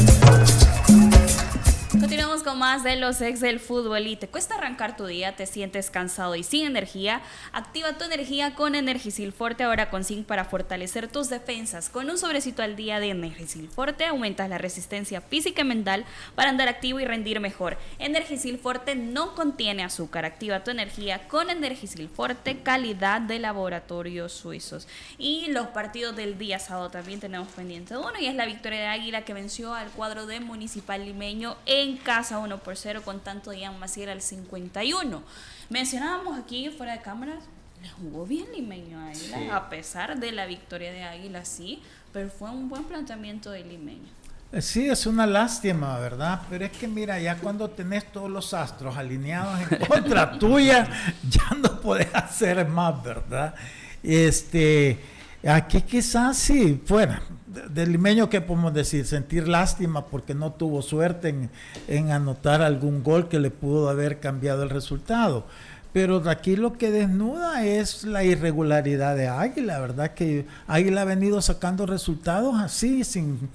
[2.46, 5.90] Con más de los ex del fútbol y te cuesta arrancar tu día, te sientes
[5.90, 7.24] cansado y sin energía.
[7.52, 11.90] Activa tu energía con Energisil Forte, ahora con zinc para fortalecer tus defensas.
[11.90, 16.52] Con un sobrecito al día de Energisil Forte aumentas la resistencia física y mental para
[16.52, 17.80] andar activo y rendir mejor.
[17.98, 20.24] Energisil Forte no contiene azúcar.
[20.24, 24.88] Activa tu energía con Energisil Forte, calidad de laboratorios suizos.
[25.18, 28.86] Y los partidos del día sábado también tenemos pendiente uno y es la victoria de
[28.86, 33.52] Águila que venció al cuadro de Municipal Limeño en casa 1 por 0 con tanto
[33.52, 35.22] de Ian Maciel al 51.
[35.70, 37.44] Mencionábamos aquí fuera de cámaras,
[37.82, 39.32] le jugó bien Limeño a Sí.
[39.52, 41.82] a pesar de la victoria de Águila, sí,
[42.14, 44.08] pero fue un buen planteamiento de Limeño.
[44.52, 46.42] Eh, Sí, es una lástima, ¿verdad?
[46.50, 50.88] Pero es que mira, ya cuando tenés todos los astros alineados en contra tuya,
[51.30, 53.54] ya no podés hacer más, ¿verdad?
[54.02, 55.00] Este,
[55.46, 57.22] aquí quizás sí, fuera.
[57.56, 59.06] De- Del limeño, ¿qué podemos decir?
[59.06, 61.34] Sentir lástima porque no tuvo suerte
[61.88, 65.46] en, anotar algún gol que le pudo haber cambiado el resultado.
[65.94, 70.14] Pero aquí lo que desnuda es la irregularidad de Águila, ¿verdad?
[70.14, 73.50] Que Águila ha venido sacando resultados así, sin,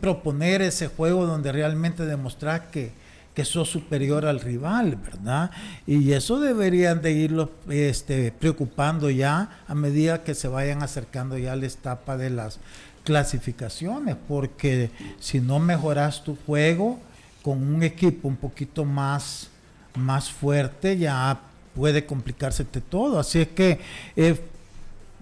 [0.00, 2.90] proponer ese juego donde realmente demostrar que,
[3.34, 5.52] que sos superior al rival, ¿verdad?
[5.86, 11.52] Y eso deberían de irlo este, preocupando ya a medida que se vayan acercando ya
[11.52, 12.58] a la etapa de las
[13.06, 14.90] clasificaciones, porque
[15.20, 16.98] si no mejoras tu juego
[17.40, 19.48] con un equipo un poquito más,
[19.94, 21.40] más fuerte, ya
[21.76, 23.20] puede complicársete todo.
[23.20, 23.78] Así es que
[24.16, 24.40] eh,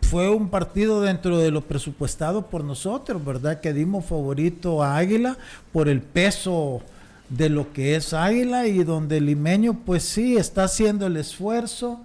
[0.00, 3.60] fue un partido dentro de lo presupuestado por nosotros, ¿verdad?
[3.60, 5.36] Que dimos favorito a Águila
[5.70, 6.80] por el peso
[7.28, 12.00] de lo que es Águila y donde limeño pues sí está haciendo el esfuerzo,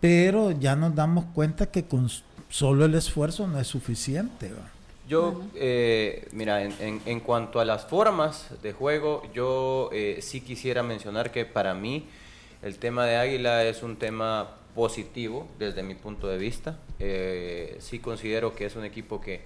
[0.00, 2.08] pero ya nos damos cuenta que con
[2.48, 4.50] solo el esfuerzo no es suficiente.
[4.52, 4.79] ¿va?
[5.10, 10.40] Yo, eh, mira, en, en- en cuanto a las formas de juego, yo eh, sí
[10.40, 12.06] quisiera mencionar que para mí
[12.62, 16.78] el tema de Águila es un tema positivo desde mi punto de vista.
[17.00, 19.40] Eh, sí considero que es un equipo que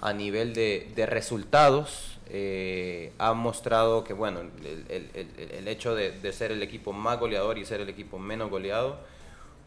[0.00, 5.96] a nivel de, de resultados eh, ha mostrado que, bueno, el, el- el- el hecho
[5.96, 9.00] de, de ser el equipo más goleador y ser el equipo menos goleado,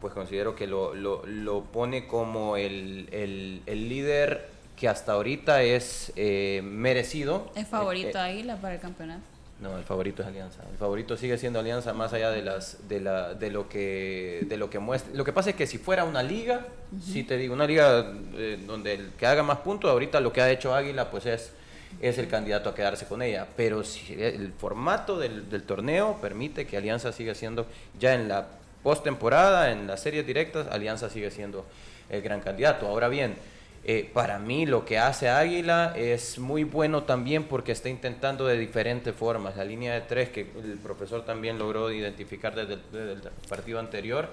[0.00, 4.48] pues considero que lo, lo- lo pone como el, el- el líder
[4.82, 7.52] que hasta ahorita es eh, merecido.
[7.54, 9.22] ¿Es favorito Eh, Águila para el campeonato?
[9.60, 10.58] No, el favorito es Alianza.
[10.68, 14.56] El favorito sigue siendo Alianza más allá de las de la de lo que de
[14.56, 15.14] lo que muestra.
[15.14, 16.66] Lo que pasa es que si fuera una liga,
[17.00, 20.40] si te digo, una liga eh, donde el que haga más puntos, ahorita lo que
[20.40, 21.52] ha hecho Águila pues es
[22.00, 23.46] es el candidato a quedarse con ella.
[23.56, 27.66] Pero si el formato del, del torneo permite que Alianza siga siendo
[28.00, 28.48] ya en la
[28.82, 31.64] postemporada, en las series directas, Alianza sigue siendo
[32.10, 32.88] el gran candidato.
[32.88, 33.36] Ahora bien,
[33.84, 38.56] eh, para mí lo que hace Águila es muy bueno también porque está intentando de
[38.56, 39.56] diferentes formas.
[39.56, 44.28] La línea de tres que el profesor también logró identificar desde el, partido anterior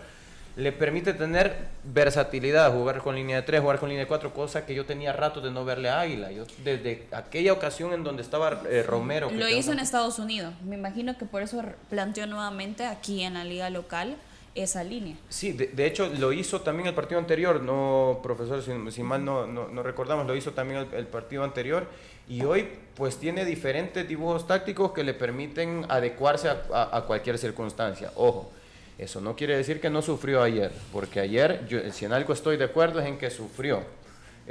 [0.56, 4.66] le permite tener versatilidad, jugar con línea de tres, jugar con línea de cuatro, cosa
[4.66, 6.32] que yo tenía rato de no verle a Águila.
[6.32, 9.32] Yo, desde aquella ocasión en donde estaba eh, Romero.
[9.32, 10.54] Lo hizo en Estados Unidos.
[10.64, 14.18] Me imagino que por eso planteó nuevamente aquí en la liga local
[14.56, 15.16] esa línea.
[15.30, 19.84] Sí, de, hecho lo hizo también el partido anterior, no, profesor, si, mal no, no,
[19.84, 21.88] recordamos, lo hizo también el, partido anterior
[22.28, 28.12] y hoy pues tiene diferentes dibujos tácticos que le permiten adecuarse a, cualquier circunstancia.
[28.16, 28.52] Ojo,
[28.98, 32.58] eso no quiere decir que no sufrió ayer, porque ayer, yo, si en algo estoy
[32.58, 33.84] de acuerdo es en que sufrió.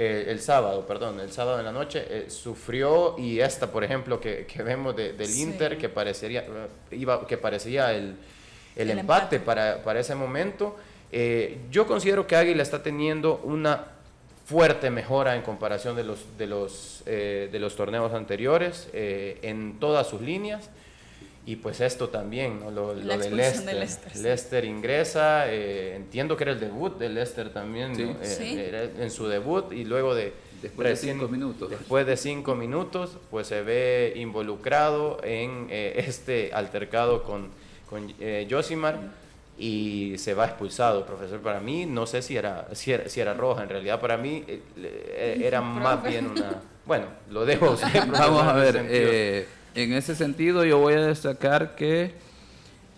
[0.01, 4.21] Eh, el sábado, perdón, el sábado en la noche, eh, sufrió y esta, por ejemplo,
[4.21, 6.47] que, que vemos del Inter, que parecería,
[6.93, 8.15] iba, que parecía el,
[8.79, 10.77] el, empate, Para, para, ese momento.
[11.11, 13.87] Eh, yo considero que Águila está teniendo una
[14.45, 19.79] fuerte mejora en comparación de los, de los, eh, de los torneos anteriores eh, en
[19.79, 20.71] todas sus líneas.
[21.45, 23.75] Y pues esto también, lo, lo de Leicester.
[24.17, 24.65] Leicester.
[24.67, 30.35] ingresa, entiendo que era el debut de Leicester también, en su debut y luego de...
[30.61, 31.71] Después de cinco minutos.
[31.71, 37.49] Después de cinco minutos, pues se ve involucrado en este altercado con,
[37.89, 38.99] con eh, Josimar
[39.59, 41.41] y se va expulsado, profesor.
[41.41, 45.43] Para mí, no sé si era, si era, roja, en realidad para mí eh, eh,
[45.45, 46.63] era más bien una...
[46.87, 47.77] Bueno, lo dejo.
[48.11, 52.13] Vamos a ver, eh, en ese sentido yo voy a destacar que,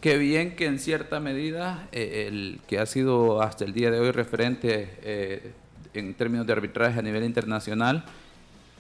[0.01, 4.13] que bien que en cierta medida el que ha sido hasta el día de hoy
[4.13, 5.55] referente
[5.95, 8.05] en términos de arbitraje a nivel internacional, eh,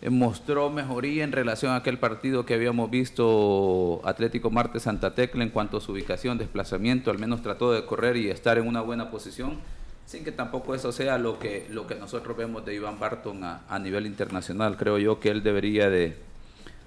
[0.08, 5.50] mostró mejoría en relación a aquel partido que habíamos visto Atlético Marte Santa Tecla en
[5.50, 9.10] cuanto a su ubicación, desplazamiento, al menos trató de correr y estar en una buena
[9.10, 9.58] posición,
[10.06, 13.78] sin que tampoco eso sea lo que, lo que nosotros vemos de Iván Barton a,
[13.78, 14.78] nivel internacional.
[14.78, 16.16] Creo yo que él debería de,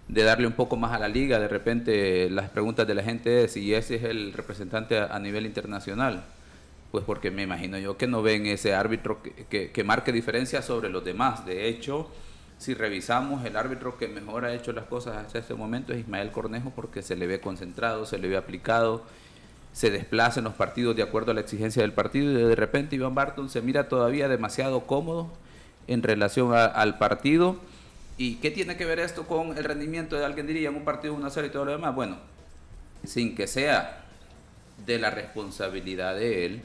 [0.08, 1.40] darle un poco más a la liga.
[1.40, 5.46] De repente las preguntas de la gente es si ese es el representante a, nivel
[5.46, 6.24] internacional.
[6.92, 10.90] Pues porque me imagino yo que no ven ese árbitro que, que marque diferencia sobre
[10.90, 11.46] los demás.
[11.46, 12.10] De hecho,
[12.64, 16.32] si revisamos, el árbitro que mejor ha hecho las cosas hasta este momento es Ismael
[16.32, 19.04] Cornejo porque se le ve concentrado, se le ve aplicado,
[19.74, 22.96] se desplaza en los partidos de acuerdo a la exigencia del partido y de repente
[22.96, 25.30] Iván Barton se mira todavía demasiado cómodo
[25.88, 27.58] en relación al partido.
[28.18, 31.18] ¿Y qué tiene que ver esto con el rendimiento de alguien diría en un partido
[31.18, 31.94] 1-0 y todo lo demás?
[31.94, 32.16] Bueno,
[33.04, 34.06] sin que sea
[34.86, 36.62] de la responsabilidad de él,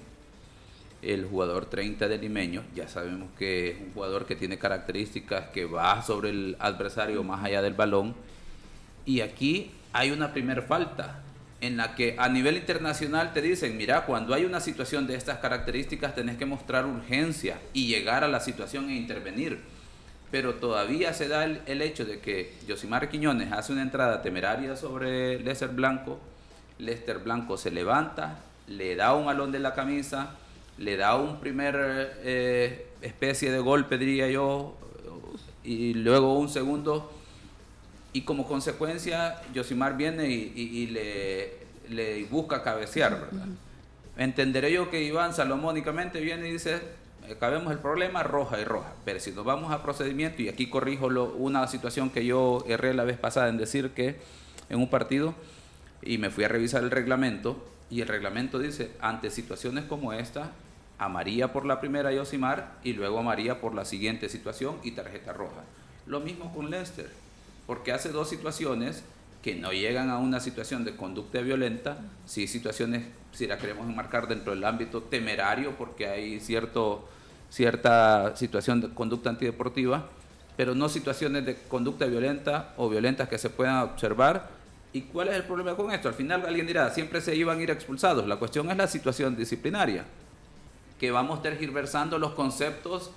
[1.03, 5.65] el jugador 30 de Limeño, ya sabemos que es un jugador que tiene características que
[5.65, 8.15] va sobre el adversario más allá del balón.
[9.07, 11.23] Y aquí hay una primera falta
[11.61, 15.39] en la que a nivel internacional te dicen, mira, cuando hay una situación de estas
[15.39, 19.61] características tenés que mostrar urgencia y llegar a la situación e intervenir.
[20.31, 25.41] Pero todavía se da el, hecho de que Josimar Quiñones hace una entrada temeraria sobre
[25.41, 26.21] Lester Blanco,
[26.79, 30.37] Lester Blanco se levanta, le da un alón de la camisa,
[30.79, 34.77] le da un primer eh, especie de golpe, diría yo,
[35.65, 37.13] y luego un segundo,
[38.13, 41.53] y como consecuencia Yosimar viene y, le,
[41.89, 43.47] le, busca cabecear, ¿verdad?
[44.17, 46.81] Entenderé yo que Iván salomónicamente viene y dice,
[47.31, 51.11] acabemos el problema roja y roja, pero si nos vamos a procedimiento, y aquí corrijo
[51.11, 54.17] lo, una situación que yo erré la vez pasada en decir que
[54.71, 55.35] en un partido,
[56.03, 60.53] y me fui a revisar el reglamento, y el reglamento dice, ante situaciones como esta,
[60.99, 64.93] a María por la primera Yosimar y luego a María por la siguiente situación y
[64.93, 65.63] tarjeta roja.
[66.07, 67.11] Lo mismo con Lester,
[67.67, 69.05] porque hace dos situaciones
[69.43, 74.27] que no llegan a una situación de conducta violenta, sí situaciones, si la queremos enmarcar
[74.27, 77.09] dentro del ámbito temerario, porque hay cierto,
[77.49, 80.09] cierta situación de conducta antideportiva,
[80.57, 84.51] pero no situaciones de conducta violenta o violentas que se puedan observar.
[84.93, 86.09] ¿Y cuál es el problema con esto?
[86.09, 88.27] Al final alguien dirá, siempre se iban a ir expulsados.
[88.27, 90.05] La cuestión es la situación disciplinaria
[90.99, 93.11] que vamos tergiversando los conceptos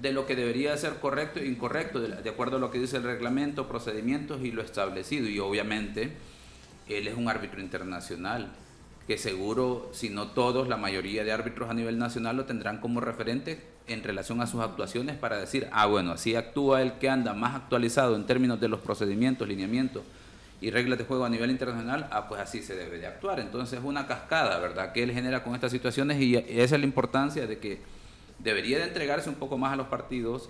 [0.00, 3.04] de lo que debería ser correcto e incorrecto, de, acuerdo a lo que dice el
[3.04, 5.28] reglamento, procedimientos y lo establecido.
[5.28, 6.12] Y obviamente
[6.88, 8.52] él es un árbitro internacional,
[9.06, 13.00] que seguro, si no todos, la mayoría de árbitros a nivel nacional lo tendrán como
[13.00, 17.34] referente en relación a sus actuaciones para decir, ah, bueno, así actúa el que anda
[17.34, 20.02] más actualizado en términos de los procedimientos, lineamientos
[20.62, 23.40] y reglas de juego a nivel internacional, ah, pues así se debe de actuar.
[23.40, 24.92] Entonces es una cascada, ¿verdad?
[24.92, 27.80] Que él genera con estas situaciones y esa es la importancia de que
[28.38, 30.48] debería de entregarse un poco más a los partidos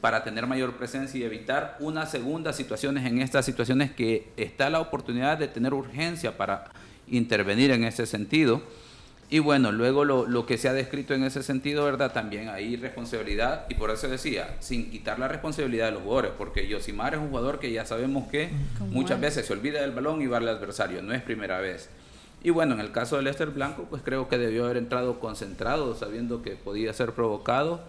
[0.00, 4.80] para tener mayor presencia y evitar unas segundas situaciones en estas situaciones que está la
[4.80, 6.64] oportunidad de tener urgencia para
[7.06, 8.60] intervenir en ese sentido
[9.34, 12.12] y bueno, luego lo, lo, que se ha descrito en ese sentido, ¿verdad?
[12.12, 16.68] También hay responsabilidad, y por eso decía, sin quitar la responsabilidad de los jugadores, porque
[16.68, 18.50] Yosimar es un jugador que ya sabemos que
[18.90, 21.90] muchas veces se olvida del balón y va al adversario, no es primera vez.
[22.44, 25.96] Y bueno, en el caso de Lester Blanco, pues creo que debió haber entrado concentrado,
[25.96, 27.80] sabiendo que podía ser provocado,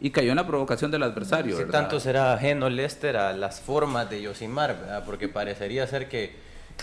[0.00, 1.58] y cayó en la provocación del adversario.
[1.58, 5.04] Si tanto será ajeno Lester a las formas de Yosimar, ¿verdad?
[5.06, 6.34] Porque parecería ser que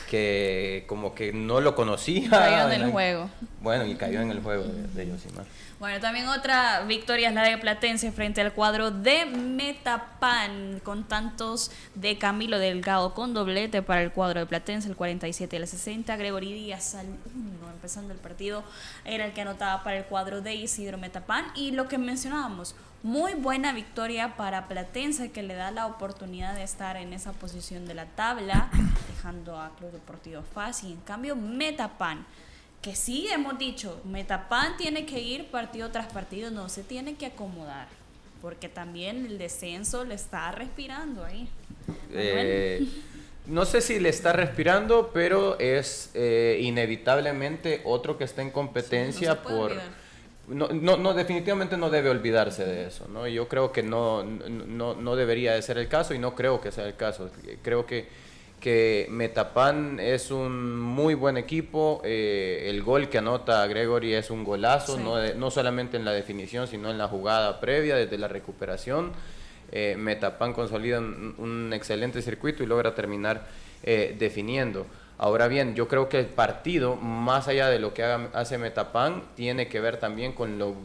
[0.10, 2.30] que como que no lo conocía.
[2.30, 3.30] Cayó en el juego.
[3.62, 5.46] Bueno, y cayó en el juego de, de Yosimar.
[5.80, 11.72] Bueno, también otra victoria es la de Platense frente al cuadro de Metapan, con tantos
[11.96, 16.18] de Camilo Delgado con doblete para el cuadro de Platense, el 47 y el 60.
[16.18, 18.66] Gregory Díaz al 1, empezando el partido,
[19.06, 21.46] era el que anotaba para el cuadro de Isidro Metapan.
[21.56, 26.64] Y lo que mencionábamos, muy buena victoria para Platense, que le da la oportunidad de
[26.64, 28.70] estar en esa posición de la tabla,
[29.16, 30.92] dejando a Club Deportivo fácil.
[30.92, 32.26] En cambio, Metapan
[32.82, 37.28] que sí hemos dicho, Metapan tiene que ir partido tras partido, no se tiene que
[37.28, 37.88] acomodar,
[38.42, 41.50] porque también el descenso le está respirando ahí.
[42.14, 42.88] Eh,
[43.48, 49.42] no sé si le está respirando, pero es eh, inevitablemente otro que está en competencia
[49.42, 49.74] por...
[50.48, 53.28] No, no, no, definitivamente no debe olvidarse de eso, ¿no?
[53.28, 56.72] Yo creo que no, no, no debería de ser el caso y no creo que
[56.72, 57.30] sea el caso.
[57.62, 58.08] Creo que
[58.60, 62.02] que Metapan es un muy buen equipo.
[62.04, 66.68] Eh, el gol que anota Gregory es un golazo, no, no, solamente en la definición,
[66.68, 69.12] sino en la jugada previa, desde la recuperación.
[69.72, 73.48] Eh, Metapan consolida un, excelente circuito y logra terminar
[73.84, 74.86] eh, definiendo.
[75.18, 79.68] Ahora bien, yo creo que el partido, más allá de lo que hace Metapan, tiene
[79.68, 80.76] que ver también con lo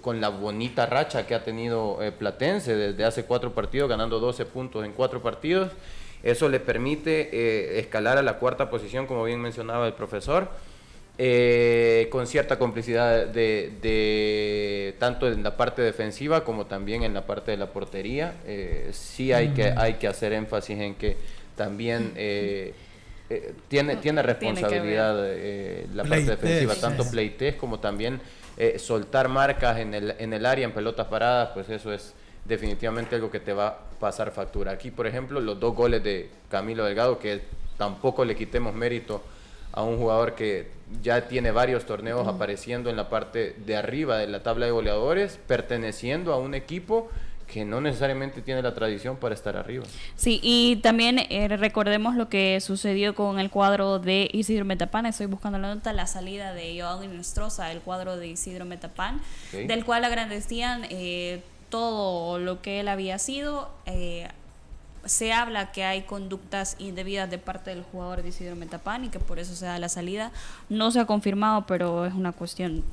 [0.00, 4.82] con la bonita racha que ha tenido Platense desde hace cuatro partidos, ganando 12 puntos
[4.82, 5.72] en cuatro partidos
[6.24, 10.48] eso le permite eh, escalar a la cuarta posición, como bien mencionaba el profesor,
[11.18, 17.50] eh, con cierta complicidad de, tanto en la parte defensiva como también en la parte
[17.50, 18.36] de la portería.
[18.46, 21.18] Eh, sí hay que, hay que hacer énfasis en que
[21.56, 22.14] también
[23.68, 25.14] tiene, tiene responsabilidad
[25.94, 28.18] la parte defensiva, tanto playtest como también
[28.78, 32.14] soltar marcas en el, en el área, en pelotas paradas, pues eso es
[32.44, 34.72] definitivamente algo que te va a pasar factura.
[34.72, 37.42] Aquí, por ejemplo, los dos goles de Camilo Delgado, que
[37.78, 39.22] tampoco le quitemos mérito
[39.72, 40.68] a un jugador que
[41.02, 45.38] ya tiene varios torneos apareciendo en la parte de arriba de la tabla de goleadores,
[45.46, 47.10] perteneciendo a un equipo
[47.46, 49.84] que no necesariamente tiene la tradición para estar arriba.
[50.16, 55.06] Sí, y también eh, recordemos lo que sucedió con el cuadro de Isidro Metapan.
[55.06, 59.20] Estoy buscando la nota, la salida de Joaquín Nestroza, el cuadro de Isidro Metapan,
[59.52, 61.42] del cual agradecían eh,
[61.74, 63.68] todo lo que él había sido.
[63.84, 64.28] Eh,
[65.04, 69.18] se habla que hay conductas indebidas de parte del jugador de Isidro Metapan y que
[69.18, 70.30] por eso se da la salida.
[70.68, 72.84] No se ha confirmado, pero es una cuestión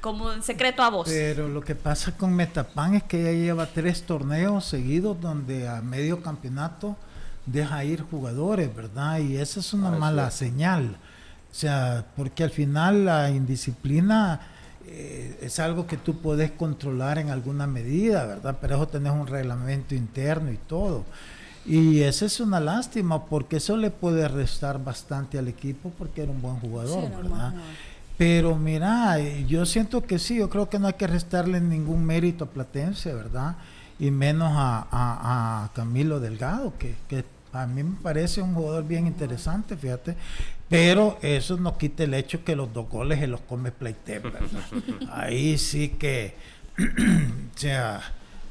[0.00, 1.08] como un secreto a voz.
[1.10, 5.82] Pero lo que pasa con Metapan es que ya lleva tres torneos seguidos donde a
[5.82, 6.96] medio campeonato
[7.44, 9.18] deja ir jugadores, ¿verdad?
[9.18, 10.96] Y esa es una mala señal.
[11.50, 14.40] O sea, porque al final la indisciplina
[14.94, 18.58] eh, es algo que tú puedes controlar en alguna medida, ¿verdad?
[18.60, 21.04] Pero eso tenés un reglamento interno y todo.
[21.64, 26.30] Y esa es una lástima porque eso le puede restar bastante al equipo porque era
[26.30, 27.54] un buen jugador, ¿verdad?
[28.18, 32.44] Pero mira, yo siento que sí, yo creo que no hay que restarle ningún mérito
[32.44, 33.56] a Platense, ¿verdad?
[33.98, 39.06] Y menos a, a, Camilo Delgado, que, que a mí me parece un jugador bien
[39.06, 40.16] interesante, fíjate.
[40.68, 44.24] Pero eso no quita el hecho que los dos goles se los come Playtep,
[45.12, 46.34] Ahí sí que,
[46.78, 48.00] o sea,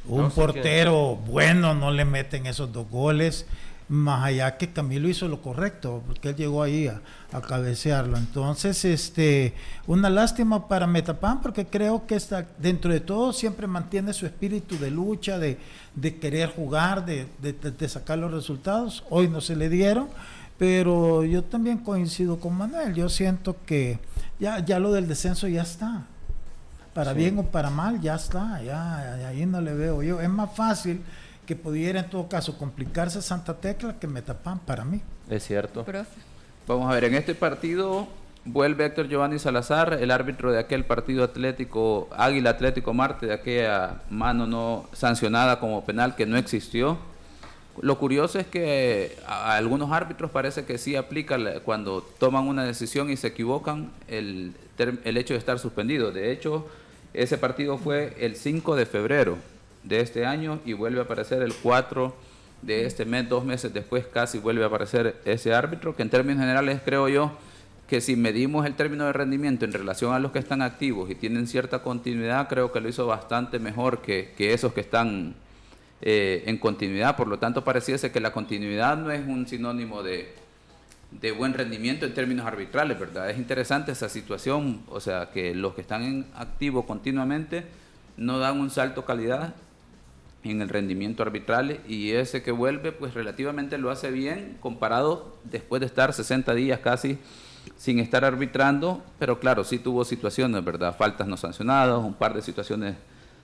[0.05, 3.47] un portero bueno no le meten esos dos goles,
[3.91, 7.01] más allá que Camilo hizo lo correcto, porque él llegó ahí a,
[7.47, 8.17] cabecearlo.
[8.17, 9.53] Entonces, este,
[9.87, 14.77] una lástima para Metapan, porque creo que está, dentro de todo siempre mantiene su espíritu
[14.77, 15.57] de lucha, de,
[16.19, 19.03] querer jugar, de, de sacar los resultados.
[19.09, 20.07] Hoy no se le dieron
[20.61, 23.97] pero yo también coincido con Manuel, yo siento que
[24.39, 26.03] ya, ya lo del descenso ya está.
[26.93, 30.21] Para bien o para mal, ya está, ya, ahí no le veo yo.
[30.21, 31.01] Es más fácil
[31.45, 35.01] que pudiera en todo caso complicarse Santa Tecla que Metapan para mí.
[35.29, 35.85] Es cierto.
[36.67, 38.07] Vamos a ver, en este partido
[38.45, 44.01] vuelve Héctor Giovanni Salazar, el árbitro de aquel partido atlético, Águila Atlético Marte, de aquella
[44.09, 46.97] mano no sancionada como penal que no existió
[47.81, 53.09] Lo curioso es que a, algunos árbitros parece que sí aplica cuando toman una decisión
[53.09, 56.11] y se equivocan el, el hecho de estar suspendido.
[56.11, 56.67] De hecho,
[57.13, 59.37] ese partido fue el 5 de febrero
[59.83, 62.13] de este año y vuelve a aparecer el 4
[62.61, 66.41] de este mes, dos meses después casi vuelve a aparecer ese árbitro, que en términos
[66.41, 67.31] generales creo yo
[67.87, 71.15] que si medimos el término de rendimiento en relación a los que están activos y
[71.15, 75.35] tienen cierta continuidad, creo que lo hizo bastante mejor que, que esos que están
[76.01, 77.17] eh, en continuidad.
[77.17, 80.33] Por lo tanto, pareciese que la continuidad no es un sinónimo de,
[81.11, 83.29] de buen rendimiento en términos arbitrales, ¿verdad?
[83.29, 87.65] Es interesante esa situación, o sea, que los que están en activo continuamente
[88.15, 89.53] no dan un salto calidad
[90.43, 95.79] en el rendimiento arbitral y ese que vuelve pues relativamente lo hace bien comparado después
[95.79, 97.19] de estar 60 días casi
[97.77, 100.95] sin estar arbitrando, pero claro, sí tuvo situaciones, ¿verdad?
[100.97, 102.95] Faltas no sancionadas, un par de situaciones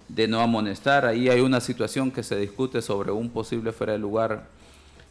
[0.08, 1.06] de no amonestar.
[1.06, 4.46] Ahí hay una situación que se discute sobre un posible fuera de lugar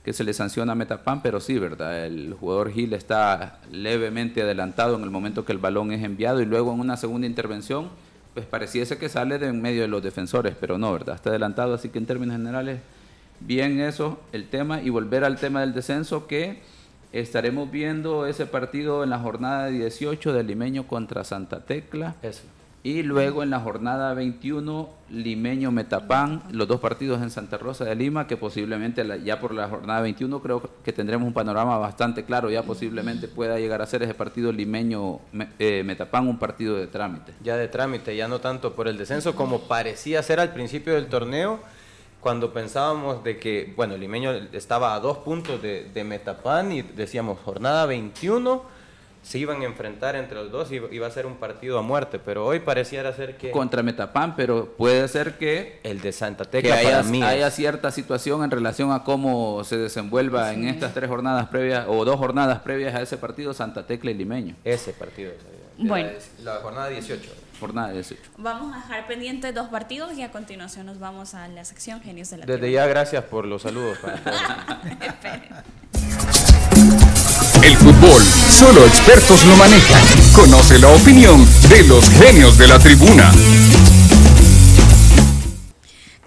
[0.05, 2.07] que se le sanciona a Metapan, pero sí, ¿verdad?
[2.07, 6.47] El jugador Gil está levemente adelantado en el momento que el balón es enviado y
[6.47, 7.91] luego en una segunda intervención,
[8.37, 11.14] pues pareciese que sale de en medio de los defensores, pero no, ¿verdad?
[11.14, 12.80] Está adelantado, así que en términos generales,
[13.41, 16.61] bien eso, el tema, y volver al tema del descenso que
[17.12, 22.16] estaremos viendo ese partido en la jornada 18 del Limeño contra Santa Tecla.
[22.20, 22.43] Eso.
[22.83, 27.97] Y luego en la jornada 21, Limeño Metapán, los dos partidos en Santa Rosa de
[27.97, 32.49] Lima, que posiblemente ya por la jornada 21 creo que tendremos un panorama bastante claro,
[32.49, 35.18] ya posiblemente pueda llegar a ser ese partido Limeño
[35.59, 37.33] eh, Metapán un partido de trámite.
[37.43, 41.07] Ya de trámite, ya no tanto por el descenso como parecía ser al principio del
[41.07, 41.59] torneo,
[42.20, 47.39] cuando pensábamos de que, bueno, Limeño estaba a dos puntos de, de Metapán y decíamos
[47.45, 48.76] jornada 21
[49.27, 52.20] se iban a enfrentar entre los dos y iba a ser un partido a muerte,
[52.20, 53.51] pero hoy pareciera ser que...
[53.51, 55.81] Contra Metapan, pero puede ser que...
[55.83, 60.68] El de Santa Tecla haya, haya cierta situación en relación a cómo se desenvuelva en
[60.68, 64.55] estas tres jornadas previas o dos jornadas previas a ese partido Santa Tecla y Limeño.
[64.62, 65.33] Ese partido.
[65.77, 66.11] Bueno.
[66.45, 67.29] La, jornada 18.
[67.59, 68.22] Jornada 18.
[68.39, 72.31] Vamos a dejar pendientes dos partidos y a continuación nos vamos a la sección Genios
[72.31, 73.99] de la Desde ya gracias por los saludos.
[77.62, 80.02] El fútbol, solo expertos lo manejan.
[80.34, 83.32] Conoce la opinión de los genios de la tribuna.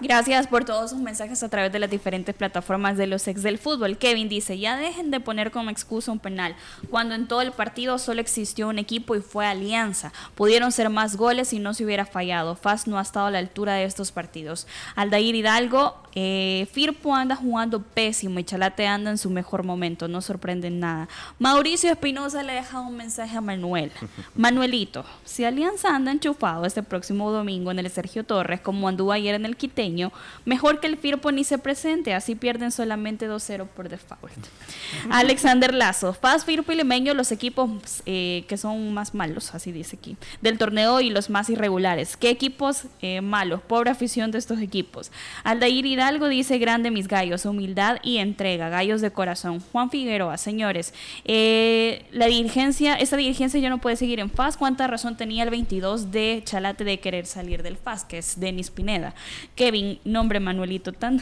[0.02, 3.58] Gracias por todos sus mensajes a través de las diferentes plataformas de los ex del
[3.58, 3.98] fútbol.
[3.98, 6.56] Kevin dice, ya dejen de poner como excusa un penal,
[6.88, 10.12] cuando en todo el partido solo existió un equipo y fue Alianza.
[10.34, 12.56] Pudieron ser más goles y no se hubiera fallado.
[12.56, 14.66] FAS no ha estado a la altura de estos partidos.
[14.96, 20.20] Aldair Hidalgo, eh, Firpo anda jugando pésimo y Chalate anda en su mejor momento, no
[20.20, 21.08] sorprende nada.
[21.38, 23.92] Mauricio Espinosa le deja un mensaje a Manuel.
[24.34, 29.34] Manuelito, si Alianza anda enchufado este próximo domingo en el Sergio Torres, como anduvo ayer
[29.34, 30.12] en el Quiteño,
[30.44, 34.32] mejor que el Firpo ni se presente, así pierden solamente 2-0 por default.
[35.10, 37.70] Alexander Lazo, Faz, Firpo y Limeño, los equipos
[38.06, 42.16] eh, que son más malos, así dice aquí, del torneo y los más irregulares.
[42.16, 43.60] ¿Qué equipos eh, malos?
[43.60, 45.10] Pobre afición de estos equipos.
[45.44, 49.60] Aldair Hidalgo dice, grande mis gallos, humildad y entrega, gallos de corazón.
[49.60, 50.94] Juan Figueroa, señores,
[51.26, 54.56] eh, la dirigencia, esta dirigencia ya no puede seguir en FAS.
[54.56, 58.70] ¿Cuánta razón tenía el 22 de Chalate de querer salir del FAS, que es Denis
[58.70, 59.14] Pineda?
[59.54, 61.20] Kevin, nombre Manuelito, tan,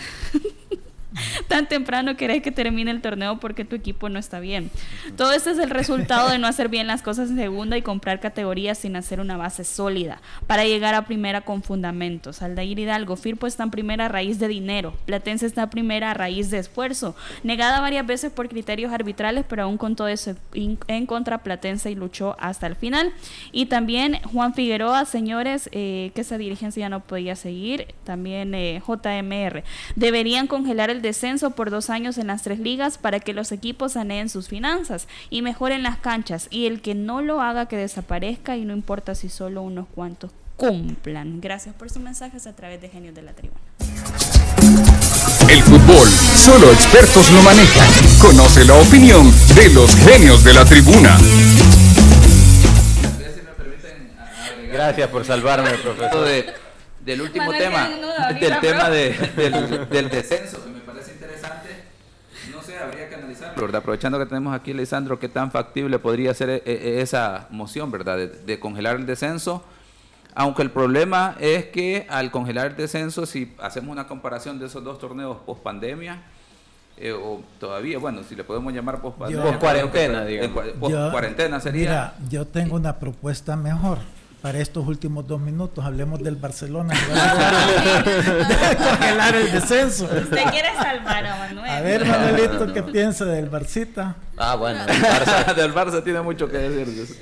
[1.48, 4.70] tan temprano querés que termine el torneo porque tu equipo no está bien.
[5.16, 8.20] Todo esto es el resultado de no hacer bien las cosas en segunda y comprar
[8.20, 12.42] categorías sin hacer una base sólida para llegar a primera con fundamentos.
[12.42, 16.14] Aldair Hidalgo, Firpo está en primera a raíz de dinero, Platense está en primera a
[16.14, 21.06] raíz de esfuerzo, negada varias veces por criterios arbitrales, pero aún con todo eso en
[21.06, 23.12] contra Platense y luchó hasta el final.
[23.52, 28.82] Y también Juan Figueroa, señores, eh, que esa dirigencia ya no podía seguir, también eh,
[28.86, 29.64] JMR,
[29.96, 33.92] deberían congelar el descenso por dos años en las tres ligas para que los equipos
[33.92, 38.56] saneen sus finanzas y mejoren las canchas y el que no lo haga que desaparezca
[38.56, 41.40] y no importa si solo unos cuantos cumplan.
[41.40, 43.60] Gracias por sus mensajes a través de Genios de la Tribuna.
[45.48, 47.88] El fútbol, solo expertos lo manejan.
[48.20, 51.16] Conoce la opinión de los genios de la tribuna.
[54.70, 56.28] Gracias por salvarme, profesor.
[57.00, 57.88] del último tema,
[58.38, 60.77] del tema del descenso
[62.82, 63.80] habría que analizarlo, ¿verdad?
[63.80, 68.18] Aprovechando que tenemos aquí, Lisandro, qué tan factible podría ser eh, eh, esa moción, ¿verdad?
[68.18, 69.64] De, congelar el descenso.
[70.34, 74.84] Aunque el problema es que al congelar el descenso, si hacemos una comparación de esos
[74.84, 76.22] dos torneos post pandemia,
[76.96, 79.18] eh, o todavía, bueno, si le podemos llamar post
[79.58, 81.10] cuarentena, digamos.
[81.10, 81.80] cuarentena sería.
[81.80, 83.98] Mira, yo tengo una propuesta mejor.
[84.40, 86.94] Para estos últimos dos minutos hablemos del Barcelona.
[86.94, 90.04] de congelar el descenso.
[90.04, 91.70] Usted quiere salvar a Manuel.
[91.70, 94.16] A ver, Manuelito, ¿qué piensa del Barcita?
[94.36, 95.54] Ah, bueno, el Barça.
[95.56, 97.16] del Barça tiene mucho que decir.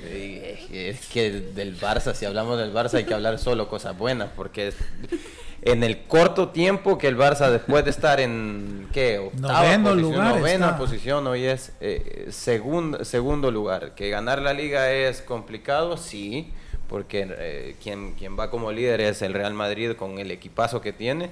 [0.71, 4.73] Es que del Barça, si hablamos del Barça hay que hablar solo cosas buenas, porque
[5.63, 9.17] en el corto tiempo que el Barça después de estar en ¿qué?
[9.17, 14.53] octava noveno posición, lugar novena posición hoy es eh, segundo, segundo lugar que ganar la
[14.53, 16.53] liga es complicado sí
[16.87, 20.93] porque eh, quien, quien va como líder es el Real Madrid con el equipazo que
[20.93, 21.29] tiene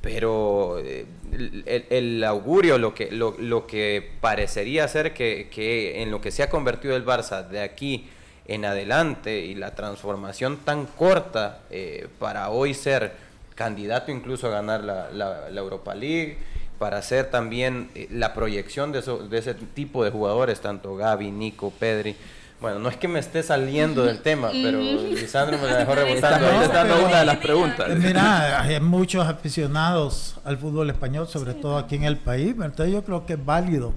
[0.00, 6.10] pero eh, el, el, augurio lo que lo, lo que parecería ser que, que en
[6.10, 8.08] lo que se ha convertido el Barça de aquí
[8.46, 13.12] en adelante y la transformación tan corta eh, para hoy ser
[13.54, 16.38] candidato incluso a ganar la, la, Europa League,
[16.78, 22.16] para hacer también la proyección de, de, ese tipo de jugadores, tanto Gaby, Nico, Pedri.
[22.60, 26.62] Bueno, no es que me esté saliendo del tema, pero Lisandro me la dejó rebotando.
[26.62, 27.88] Está una de las preguntas.
[27.88, 32.92] Eh, mira, hay muchos aficionados al fútbol español, sobre todo aquí en el país, entonces
[32.92, 33.94] yo creo que es válido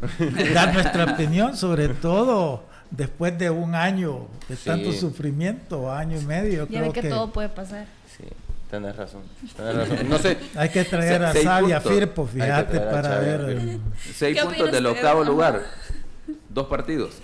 [0.53, 6.68] dar nuestra opinión, sobre todo después de un año de tanto sufrimiento, año y medio.
[6.70, 7.86] Ya creo que, que todo puede pasar.
[8.18, 8.24] Sí.
[8.70, 9.22] Tienes razón,
[9.57, 10.09] razón.
[10.09, 10.38] No sé.
[10.55, 13.78] Hay que traer a Sabia Firpo, fíjate, para ver.
[14.16, 15.61] Seis puntos del octavo lugar.
[16.49, 17.16] Dos partidos.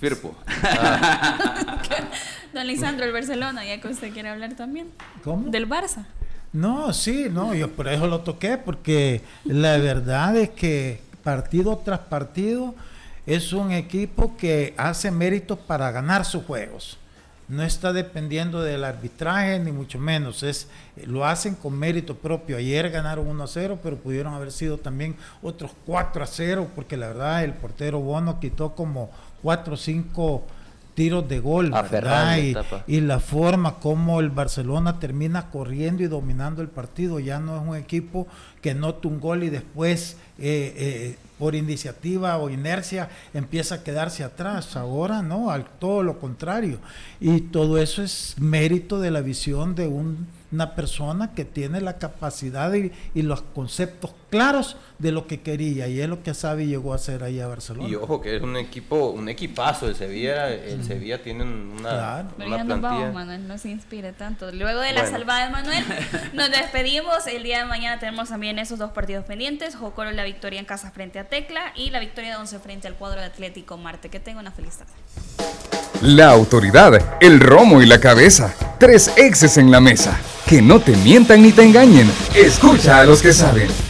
[0.00, 0.34] Firpo.
[0.64, 1.82] Ah.
[2.54, 4.88] Don Lisandro, el Barcelona, ya que usted quiere hablar también.
[5.22, 5.50] ¿Cómo?
[5.50, 6.06] Del Barça.
[6.52, 12.00] No, sí, no, yo por eso lo toqué, porque la verdad es que partido tras
[12.00, 12.74] partido
[13.26, 16.98] es un equipo que hace méritos para ganar sus juegos
[17.50, 20.44] no está dependiendo del arbitraje, ni mucho menos.
[20.44, 20.68] Es,
[21.04, 22.56] lo hacen con mérito propio.
[22.56, 26.96] Ayer ganaron 1 a 0, pero pudieron haber sido también otros 4 a 0, porque
[26.96, 29.10] la verdad el portero Bono quitó como
[29.42, 30.44] 4 o 5
[30.94, 32.38] tiros de gol, ¿verdad?
[32.38, 32.54] Y,
[32.86, 37.20] y, la forma como el Barcelona termina corriendo y dominando el partido.
[37.20, 38.26] Ya no es un equipo
[38.60, 44.24] que nota un gol y después eh, eh, por iniciativa o inercia empieza a quedarse
[44.24, 44.76] atrás.
[44.76, 46.78] Ahora no, al todo lo contrario.
[47.20, 52.72] Y todo eso es mérito de la visión de una persona que tiene la capacidad
[52.74, 52.90] y,
[53.22, 57.22] los conceptos claros de lo que quería y es lo que Xavi llegó a hacer
[57.22, 57.88] ahí a Barcelona.
[57.88, 62.28] Y ojo que es un equipo, un equipazo el Sevilla, el Sevilla tiene una, claro.
[62.38, 64.52] una nos vamos, Manuel, no se inspire tanto.
[64.52, 65.84] Luego de la salvada de Manuel,
[66.34, 67.26] nos despedimos.
[67.26, 69.74] El día de mañana tenemos también esos dos partidos pendientes.
[69.74, 72.94] Jocoro la victoria en casa frente a Tecla y la victoria de 11 frente al
[72.94, 74.10] cuadro de Atlético Marte.
[74.10, 74.92] Que tenga una feliz tarde.
[76.02, 78.54] La autoridad, el romo y la cabeza.
[78.78, 80.18] Tres exes en la mesa.
[80.46, 82.10] Que no te mientan ni te engañen.
[82.34, 83.89] Escucha a los que saben.